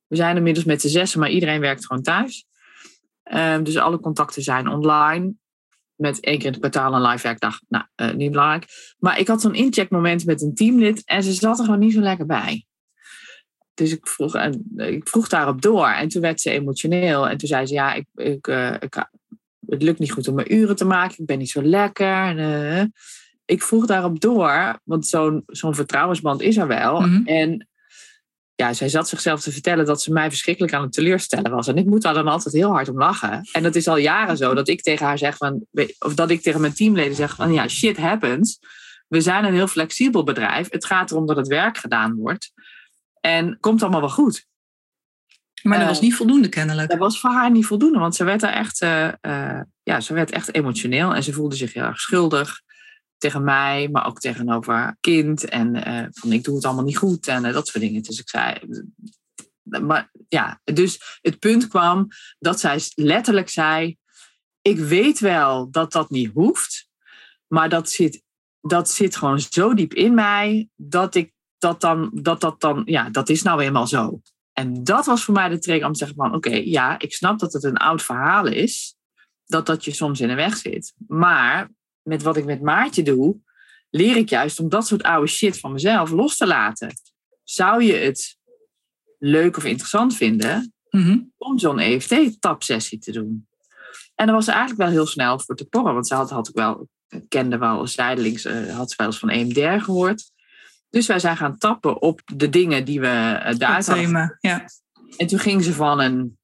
[0.07, 2.47] We zijn inmiddels met z'n zessen, maar iedereen werkt gewoon thuis.
[3.25, 5.33] Uh, dus alle contacten zijn online.
[5.95, 7.61] Met één keer in het kwartaal een live werkdag.
[7.69, 8.67] Nou, uh, niet belangrijk.
[8.99, 11.05] Maar ik had zo'n incheckmoment met een teamlid.
[11.05, 12.65] En ze zat er gewoon niet zo lekker bij.
[13.75, 14.37] Dus ik vroeg,
[14.77, 15.89] ik vroeg daarop door.
[15.89, 17.29] En toen werd ze emotioneel.
[17.29, 18.47] En toen zei ze, ja, ik, ik,
[18.81, 19.09] ik,
[19.71, 21.17] het lukt niet goed om mijn uren te maken.
[21.19, 22.37] Ik ben niet zo lekker.
[22.37, 22.93] En,
[23.45, 24.81] ik vroeg daarop door.
[24.85, 27.01] Want zo'n zo'n vertrouwensband is er wel.
[27.01, 27.27] Mhm.
[27.27, 27.69] En
[28.55, 31.69] ja, zij zat zichzelf te vertellen dat ze mij verschrikkelijk aan het teleurstellen was.
[31.69, 33.49] En ik moet daar dan altijd heel hard om lachen.
[33.53, 35.67] En dat is al jaren zo dat ik tegen haar zeg van,
[35.99, 38.59] of dat ik tegen mijn teamleden zeg van ja, shit happens.
[39.09, 40.71] We zijn een heel flexibel bedrijf.
[40.71, 42.53] Het gaat erom dat het werk gedaan wordt.
[43.21, 44.47] En komt allemaal wel goed.
[45.63, 46.91] Maar dat was niet voldoende kennelijk.
[46.91, 48.79] Dat was voor haar niet voldoende, want ze werd daar echt,
[49.83, 52.61] ja, ze werd echt emotioneel en ze voelde zich heel erg schuldig
[53.19, 55.45] tegen mij, maar ook tegenover kind.
[55.45, 55.83] En
[56.15, 58.03] van ik doe het allemaal niet goed en dat soort dingen.
[58.03, 58.59] Dus ik zei,
[59.63, 62.09] maar ja, dus het punt kwam
[62.39, 63.97] dat zij letterlijk zei:
[64.63, 66.89] Ik weet wel dat dat niet hoeft,
[67.47, 68.23] maar dat zit,
[68.61, 73.11] dat zit gewoon zo diep in mij dat ik dat dan, dat dat dan, ja,
[73.11, 74.21] dat is nou eenmaal zo.
[74.61, 77.39] En dat was voor mij de trigger om te zeggen: van oké, ja, ik snap
[77.39, 78.97] dat het een oud verhaal is,
[79.47, 80.95] dat dat je soms in de weg zit.
[81.07, 81.71] Maar
[82.03, 83.37] met wat ik met Maartje doe,
[83.91, 86.93] leer ik juist om dat soort oude shit van mezelf los te laten.
[87.45, 88.39] Zou je het
[89.19, 91.19] leuk of interessant vinden mhm.
[91.37, 93.49] om zo'n EFT-tapsessie te doen.
[94.15, 96.55] En daar was eigenlijk wel heel snel voor te porren, want ze had, had ik
[96.55, 96.89] wel,
[97.29, 100.33] kende wel zijdelings, uh, had ze wel eens van EMDR gehoord.
[100.91, 104.39] Dus wij zijn gaan tappen op de dingen die we uh, daar hadden.
[104.41, 104.65] Ja.
[105.17, 106.39] En toen ging ze van een,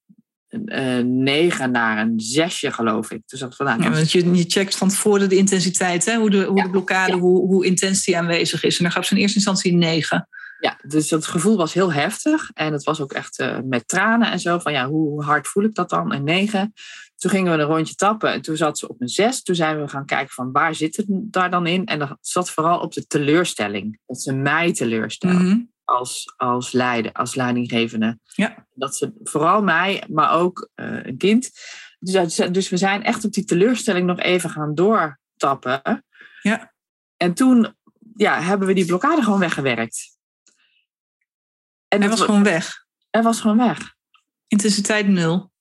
[0.48, 3.22] een, negen naar een zesje, geloof ik.
[3.26, 6.16] Dus dat van, ja, want je, je checkt van tevoren de intensiteit, hè?
[6.16, 8.76] hoe, de, hoe de blokkade, hoe, hoe intens die aanwezig is.
[8.76, 10.28] En dan gaf ze in eerste instantie een negen.
[10.60, 12.50] Ja, dus dat gevoel was heel heftig.
[12.54, 14.58] En het was ook echt uh, met tranen en zo.
[14.58, 16.12] Van ja, hoe hard voel ik dat dan?
[16.12, 16.72] Een negen.
[17.16, 18.32] Toen gingen we een rondje tappen.
[18.32, 19.42] En toen zat ze op een zes.
[19.42, 21.86] Toen zijn we gaan kijken van waar zit het daar dan in?
[21.86, 24.00] En dat zat vooral op de teleurstelling.
[24.06, 25.32] Dat ze mij teleurstelt.
[25.32, 25.60] Mhm.
[25.84, 28.18] Als, als, leider, als leidinggevende.
[28.24, 28.66] Ja.
[28.74, 31.50] Dat ze vooral mij, maar ook uh, een kind.
[31.98, 36.04] Dus, dus we zijn echt op die teleurstelling nog even gaan doortappen.
[36.42, 36.74] Ja.
[37.16, 37.74] En toen
[38.16, 40.18] ja, hebben we die blokkade gewoon weggewerkt.
[41.88, 42.86] En hij was gewoon weg.
[43.10, 43.94] Hij was gewoon weg.
[44.46, 45.52] Intensiteit nul.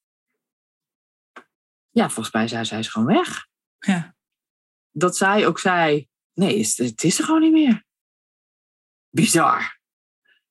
[1.96, 3.48] Ja, volgens mij zei zij is gewoon weg.
[3.80, 4.16] Ja.
[4.92, 7.84] Dat zij ook zei, nee, het is er gewoon niet meer.
[9.10, 9.80] Bizar.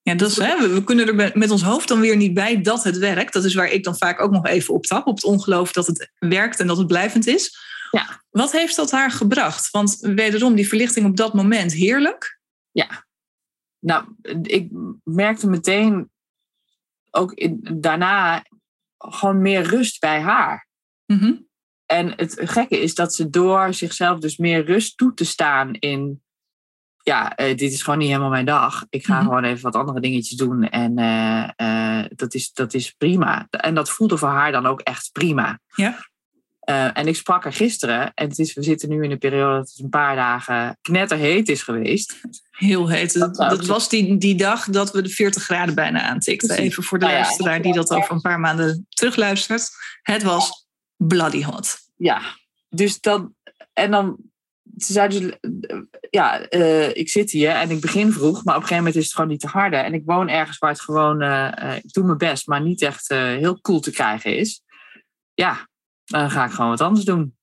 [0.03, 2.85] Ja, dat is, hè, we kunnen er met ons hoofd dan weer niet bij dat
[2.85, 3.33] het werkt.
[3.33, 5.07] Dat is waar ik dan vaak ook nog even op tap.
[5.07, 7.59] Op het ongeloof dat het werkt en dat het blijvend is.
[7.91, 8.23] Ja.
[8.31, 9.71] Wat heeft dat haar gebracht?
[9.71, 12.41] Want wederom, die verlichting op dat moment heerlijk.
[12.71, 13.07] Ja,
[13.79, 14.69] nou, ik
[15.03, 16.11] merkte meteen
[17.11, 18.45] ook in, daarna
[18.99, 20.67] gewoon meer rust bij haar.
[21.07, 21.33] Mhm.
[21.87, 26.23] En het gekke is dat ze door zichzelf dus meer rust toe te staan in,
[27.03, 28.87] ja, uh, dit is gewoon niet helemaal mijn dag.
[28.91, 32.75] Ik ga mm gewoon even wat andere dingetjes doen en uh, uh, dat, is, dat
[32.75, 33.47] is prima.
[33.51, 35.61] En dat voelde voor haar dan ook echt prima.
[35.75, 36.13] Ja.
[36.93, 38.15] En ik sprak haar gisteren.
[38.15, 41.49] En het is, we zitten nu in een periode dat het een paar dagen knetterheet
[41.49, 42.21] is geweest.
[42.51, 43.19] Heel heet.
[43.19, 46.57] Dat, dat was die, die dag dat we de 40 graden bijna aantikten.
[46.57, 49.71] Even voor de nou ja, luisteraar die dat over een paar maanden terugluistert.
[50.03, 50.64] Het was
[51.07, 51.79] bloody hot.
[51.97, 52.21] Ja,
[52.69, 53.35] dus dan...
[53.73, 54.17] En dan...
[54.77, 55.39] Ze zei dus...
[56.11, 58.45] Ja, uh, ik zit hier en ik begin vroeg.
[58.45, 59.77] Maar op een gegeven moment is het gewoon niet te harde.
[59.77, 61.23] En ik woon ergens waar het gewoon...
[61.23, 64.63] Uh, ik doe mijn best, maar niet echt heel cool te krijgen is.
[65.35, 65.69] Ja,
[66.05, 67.37] dan ga ik gewoon wat anders doen.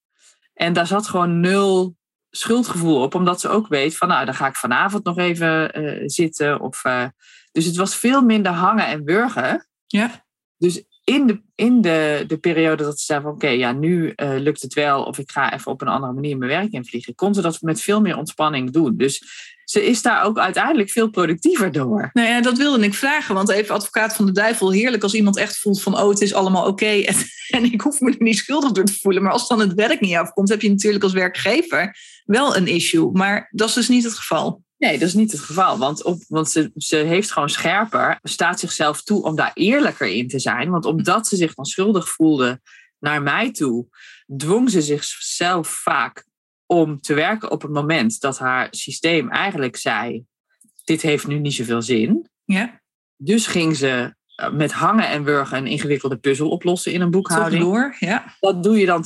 [0.54, 1.96] En daar zat gewoon nul
[2.30, 5.72] schuldgevoel op, omdat ze ook weet van, nou, dan ga ik vanavond nog even
[6.10, 6.60] zitten.
[6.60, 6.82] Of,
[7.52, 9.68] dus het was veel minder hangen en burgen.
[9.88, 10.26] Ja.
[10.58, 14.30] Dus in de, in de, de periode dat ze zei van, oké, ja, nu uh,
[14.38, 17.34] lukt het wel, of ik ga even op een andere manier mijn werk invliegen, kon
[17.34, 18.98] ze dat met veel meer ontspanning doen.
[18.98, 19.24] Dus
[19.72, 22.10] ze is daar ook uiteindelijk veel productiever door.
[22.14, 23.36] Nou ja, dat wilde ik vragen.
[23.36, 25.98] Want even advocaat van de duivel, heerlijk als iemand echt voelt van...
[25.98, 27.16] oh, het is allemaal oké en,
[27.50, 29.24] en, ik hoef me er niet schuldig door te voelen.
[29.24, 33.12] Maar als dan het werk niet afkomt, heb je natuurlijk als werkgever wel een issue.
[33.12, 34.64] Maar dat is dus niet het geval.
[34.82, 35.78] Nee, dat is niet het geval.
[35.78, 40.28] Want, op, want ze, ze heeft gewoon scherper, staat zichzelf toe om daar eerlijker in
[40.28, 40.70] te zijn.
[40.70, 42.62] Want omdat ze zich dan schuldig voelde
[43.00, 43.88] naar mij toe,
[44.38, 46.26] dwong ze zichzelf vaak
[46.66, 50.24] om te werken op het moment dat haar systeem eigenlijk zei:
[50.84, 52.30] Dit heeft nu niet zoveel zin.
[52.44, 52.82] Ja.
[53.18, 57.64] Dus ging ze eh, met hangen en wurgen een ingewikkelde puzzel oplossen in een boekhouding.
[57.64, 58.36] Toch door, ja.
[58.40, 59.06] Dat doe je dan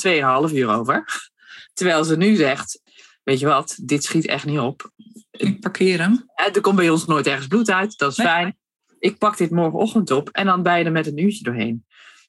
[0.50, 1.06] 2,5 uur over.
[1.74, 2.82] Terwijl ze nu zegt:
[3.24, 4.92] Weet je wat, dit schiet echt niet op.
[5.38, 6.26] Ik parkeer hem.
[6.36, 8.28] Er komt bij ons nooit ergens bloed uit, dat is nee.
[8.28, 8.58] fijn.
[9.00, 11.86] Ik pak dit morgenochtend op en dan ben je er met een uurtje doorheen.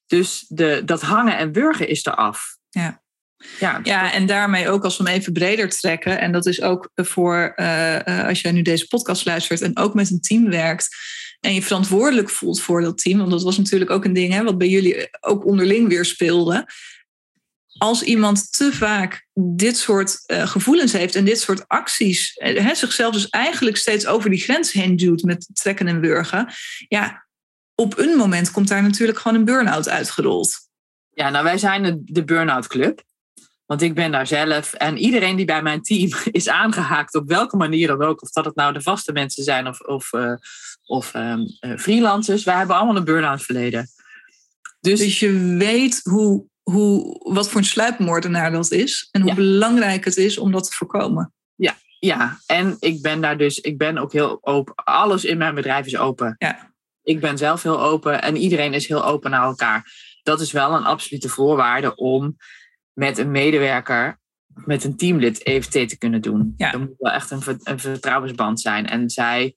[0.07, 2.57] Dus de, dat hangen en wurgen is eraf.
[2.71, 3.05] Ja.
[3.59, 6.21] Ja, ja, en daarmee ook als we hem even breder trekken.
[6.21, 10.11] En dat is ook voor uh, als jij nu deze podcast luistert en ook met
[10.11, 10.97] een team werkt.
[11.41, 13.19] En je verantwoordelijk voelt voor dat team.
[13.19, 16.67] Want dat was natuurlijk ook een ding hè, wat bij jullie ook onderling weer speelde.
[17.79, 23.13] Als iemand te vaak dit soort uh, gevoelens heeft en dit soort acties, hè, zichzelf
[23.13, 26.49] dus eigenlijk steeds over die grens heen duwt met trekken en burgen.
[26.89, 27.27] Ja,
[27.75, 30.69] op een moment komt daar natuurlijk gewoon een burn-out uitgerold.
[31.11, 33.03] Ja, nou wij zijn de, de Burn-out Club.
[33.67, 37.57] Want ik ben daar zelf en iedereen die bij mijn team is aangehaakt, op welke
[37.57, 40.35] manier dan ook, of dat het nou de vaste mensen zijn of, of, uh,
[40.85, 43.89] of um, uh, freelancers, wij hebben allemaal een burn-out verleden.
[44.81, 49.09] Dus, dus je weet hoe, hoe, wat voor een sluipmoordenaar dat is.
[49.11, 51.33] En hoe belangrijk het is om dat te voorkomen.
[51.55, 54.75] Ja, ja, en ik ben daar dus, ik ben ook heel open.
[54.75, 56.35] Alles in mijn bedrijf is open.
[56.39, 56.75] Ja.
[57.03, 59.93] Ik ben zelf heel open en iedereen is heel open naar elkaar.
[60.23, 62.37] Dat is wel een absolute voorwaarde om
[62.93, 66.55] met een medewerker, met een teamlid EFT te kunnen doen.
[66.57, 66.73] Ja.
[66.73, 68.87] Er moet wel echt een, een vertrouwensband zijn.
[68.87, 69.57] En zij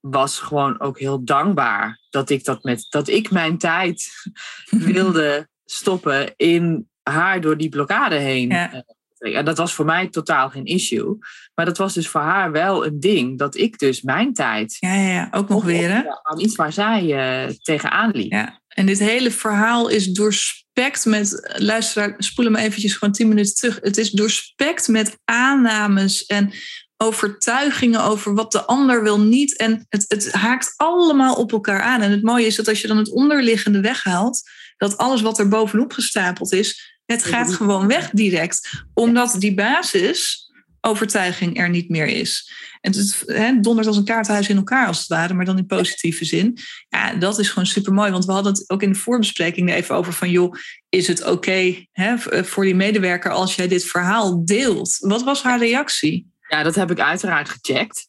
[0.00, 4.08] was gewoon ook heel dankbaar dat ik dat met dat ik mijn tijd
[4.70, 8.48] wilde stoppen in haar door die blokkade heen.
[8.48, 8.84] Ja.
[9.18, 11.18] En dat was voor mij totaal geen issue.
[11.54, 13.38] Maar dat was dus voor haar wel een ding.
[13.38, 14.76] Dat ik dus mijn tijd.
[14.80, 15.28] Ja, ja, ja.
[15.30, 15.90] ook nog weer.
[15.90, 16.02] Hè?
[16.22, 18.32] Aan iets waar zij uh, tegenaan liep.
[18.32, 18.60] Ja.
[18.68, 21.54] En dit hele verhaal is doorspekt met.
[21.58, 23.78] Luister, spoelen me eventjes gewoon tien minuten terug.
[23.82, 26.52] Het is doorspekt met aannames en
[26.96, 29.56] overtuigingen over wat de ander wil niet.
[29.56, 32.00] En het, het haakt allemaal op elkaar aan.
[32.00, 34.42] En het mooie is dat als je dan het onderliggende weghaalt,
[34.82, 38.84] dat alles wat er bovenop gestapeld is, het gaat gewoon weg direct.
[38.94, 42.52] Omdat die basisovertuiging er niet meer is.
[42.80, 45.66] En het he, dondert als een kaartenhuis in elkaar als het ware, maar dan in
[45.66, 46.58] positieve zin.
[46.88, 48.10] Ja, dat is gewoon super mooi.
[48.10, 50.54] Want we hadden het ook in de voorbespreking even over van joh,
[50.88, 51.86] is het oké
[52.26, 54.96] voor die medewerker als jij dit verhaal deelt?
[54.98, 56.30] Wat was haar reactie?
[56.48, 58.08] Ja, dat heb ik uiteraard gecheckt.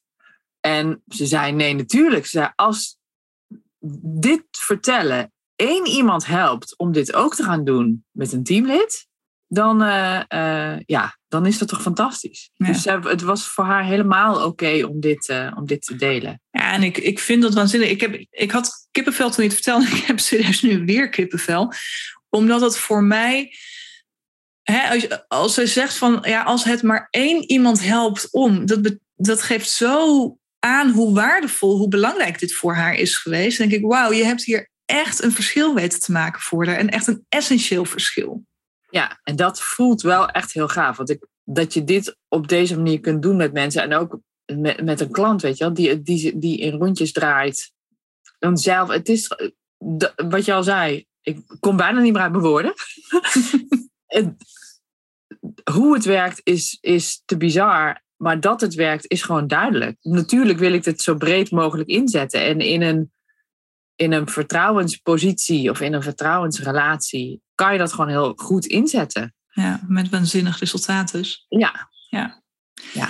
[0.59, 2.25] En ze zei: nee, natuurlijk.
[2.25, 2.97] Ze zei, als
[4.01, 9.07] dit vertellen één iemand helpt om dit ook te gaan doen met een teamlid,
[9.47, 12.51] dan, uh, uh, ja, dan is dat toch fantastisch.
[12.53, 16.41] Dus het was voor haar helemaal oké om, dit, om dit te delen.
[16.51, 17.89] Ja, en ik, ik vind dat waanzinnig.
[17.89, 19.83] Ik, heb, ik had kippenvel toen niet verteld.
[19.93, 21.73] Ik heb serieus nu weer kippenvel.
[22.29, 23.53] Omdat het voor mij
[24.63, 28.97] hè, als, als ze zegt van ja, als het maar één iemand helpt om, dat,
[29.15, 33.57] dat geeft zo aan hoe waardevol, hoe belangrijk dit voor haar is geweest.
[33.57, 36.75] Dan denk ik, wauw, je hebt hier echt een verschil weten te maken voor haar.
[36.75, 38.45] En echt een essentieel verschil.
[38.89, 40.97] Ja, en dat voelt wel echt heel gaaf.
[40.97, 43.81] Want ik, dat je dit op deze manier kunt doen met mensen.
[43.81, 47.71] En ook met, met een klant, weet je wel, die, die, die in rondjes draait.
[48.39, 49.31] Dan zelf, het is
[50.15, 51.05] wat je al zei.
[51.21, 52.73] Ik kom bijna niet meer uit mijn woorden.
[55.71, 58.01] hoe het werkt is, is te bizar.
[58.15, 59.97] Maar dat het werkt is gewoon duidelijk.
[60.01, 62.41] Natuurlijk wil ik het zo breed mogelijk inzetten.
[62.41, 63.12] En in een,
[63.95, 69.35] in een vertrouwenspositie of in een vertrouwensrelatie kan je dat gewoon heel goed inzetten.
[69.47, 71.45] Ja, met waanzinnig resultaat dus.
[71.49, 71.89] Ja.
[72.09, 72.43] ja.
[72.93, 73.09] ja.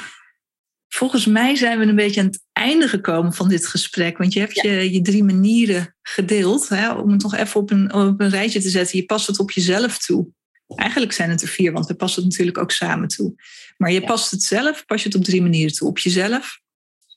[0.88, 4.18] Volgens mij zijn we een beetje aan het einde gekomen van dit gesprek.
[4.18, 6.70] Want je hebt je, je drie manieren gedeeld.
[6.70, 8.98] Hè, om het nog even op een, op een rijtje te zetten.
[8.98, 10.28] Je past het op jezelf toe.
[10.76, 13.34] Eigenlijk zijn het er vier, want we passen het natuurlijk ook samen toe.
[13.78, 15.88] Maar je past het zelf, pas je het op drie manieren toe.
[15.88, 16.60] Op jezelf,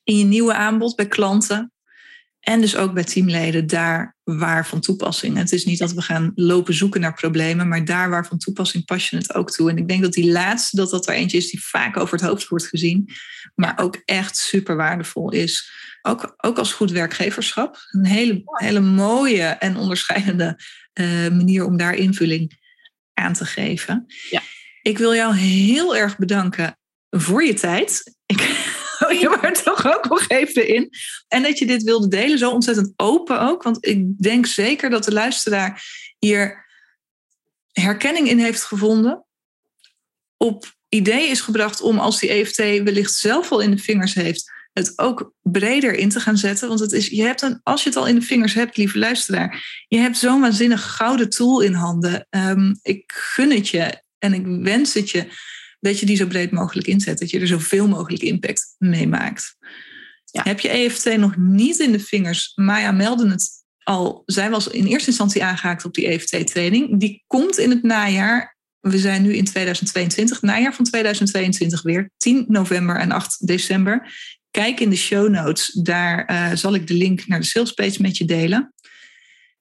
[0.04, 1.72] in je nieuwe aanbod bij klanten
[2.48, 5.36] en dus ook bij teamleden, daar waar van toepassing.
[5.36, 8.84] Het is niet dat we gaan lopen zoeken naar problemen, maar daar waar van toepassing
[8.84, 9.70] pas je het ook toe.
[9.70, 12.28] En ik denk dat die laatste, dat dat er eentje is die vaak over het
[12.28, 13.08] hoofd wordt gezien,
[13.54, 15.70] maar ook echt super waardevol is.
[16.02, 17.76] Ook, ook als goed werkgeverschap.
[17.90, 20.58] Een hele, hele mooie en onderscheidende
[20.94, 22.58] uh, manier om daar invulling
[23.14, 24.06] aan te geven.
[24.30, 24.42] Ja.
[24.82, 26.78] Ik wil jou heel erg bedanken
[27.10, 28.16] voor je tijd.
[28.26, 28.40] Ik
[29.20, 30.90] je maar toch ook nog even in.
[31.28, 33.62] En dat je dit wilde delen, zo ontzettend open ook.
[33.62, 35.84] Want ik denk zeker dat de luisteraar
[36.18, 36.66] hier
[37.72, 39.24] herkenning in heeft gevonden.
[40.36, 44.52] Op idee is gebracht om als die EFT wellicht zelf al in de vingers heeft,
[44.72, 46.68] het ook breder in te gaan zetten.
[46.68, 48.98] Want het is, je hebt een, als je het al in de vingers hebt, lieve
[48.98, 52.26] luisteraar, je hebt zo'n waanzinnig gouden tool in handen.
[52.30, 55.28] Ehm, ik gun het je en ik wens het je
[55.86, 57.18] dat je die zo breed mogelijk inzet.
[57.18, 59.56] Dat je er zoveel mogelijk impact mee maakt.
[60.24, 60.42] Ja.
[60.42, 62.52] Heb je EFT nog niet in de vingers?
[62.54, 63.48] Maya meldde het
[63.82, 64.22] al.
[64.26, 67.00] Zij was in eerste instantie aangehaakt op die EFT-training.
[67.00, 68.56] Die komt in het najaar.
[68.80, 72.10] We zijn nu in 2022, najaar van 2022 weer.
[72.16, 74.14] 10 november en 8 december.
[74.50, 78.16] Kijk in de show notes, daar uh, zal ik de link naar de salespage met
[78.16, 78.74] je delen.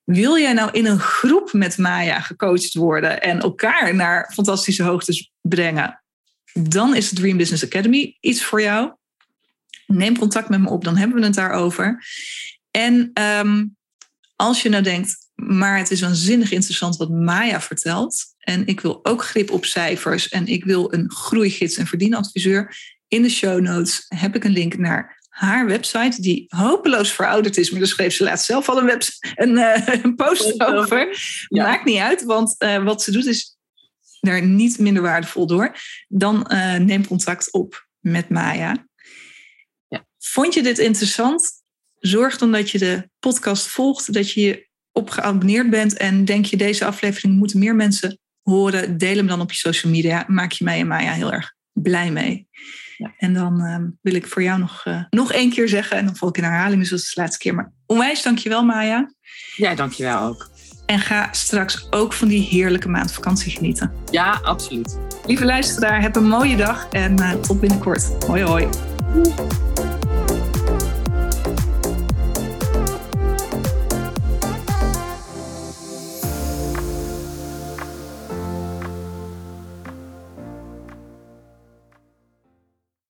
[0.04, 5.32] Wil jij nou in een groep met Maya gecoacht worden en elkaar naar fantastische hoogtes
[5.42, 6.05] brengen?
[6.60, 8.94] Dan is de Dream Business Academy iets voor jou.
[9.88, 12.06] Neem contact met me op, dan hebben we het daarover.
[12.72, 13.76] En um,
[14.36, 18.24] als je nou denkt, maar het is waanzinnig interessant wat Maya vertelt.
[18.40, 22.76] En ik wil ook grip op cijfers en ik wil een groeigids en verdienadviseur
[23.08, 27.70] in de show notes heb ik een link naar haar website, die hopeloos verouderd is.
[27.70, 29.02] Maar daar schreef ze laatst zelf al een,
[29.36, 31.18] een, uh, een post over.
[31.50, 33.55] Maakt niet uit, want uh, wat ze doet is
[34.26, 35.76] daar niet minder waardevol door.
[36.08, 38.88] Dan uh, neem contact op met Maya.
[39.88, 40.06] Ja.
[40.20, 41.52] Vond je dit interessant?
[42.00, 46.46] Zorg dan dat je de podcast volgt, dat je je op geabonneerd bent en denk
[46.46, 50.26] je deze aflevering moeten meer mensen horen, deel hem dan op je social media.
[50.28, 52.48] Maak je mij en Maya heel erg blij mee.
[52.98, 53.14] Ja.
[53.18, 56.16] En dan ehm, wil ik voor jou nog, uh, nog één keer zeggen, en dan
[56.16, 57.56] val ik in herhaling, dus dat is de laatste keer.
[57.56, 59.14] Maar onwijs dankjewel, Maya.
[59.56, 60.50] Ja, dankjewel ook.
[60.86, 63.92] En ga straks ook van die heerlijke maand vakantie genieten.
[64.12, 65.00] Ja, absoluut.
[65.26, 68.26] Lieve luisteraar, heb een mooie dag en uh, tot binnenkort.
[68.28, 68.68] Hoi hoi.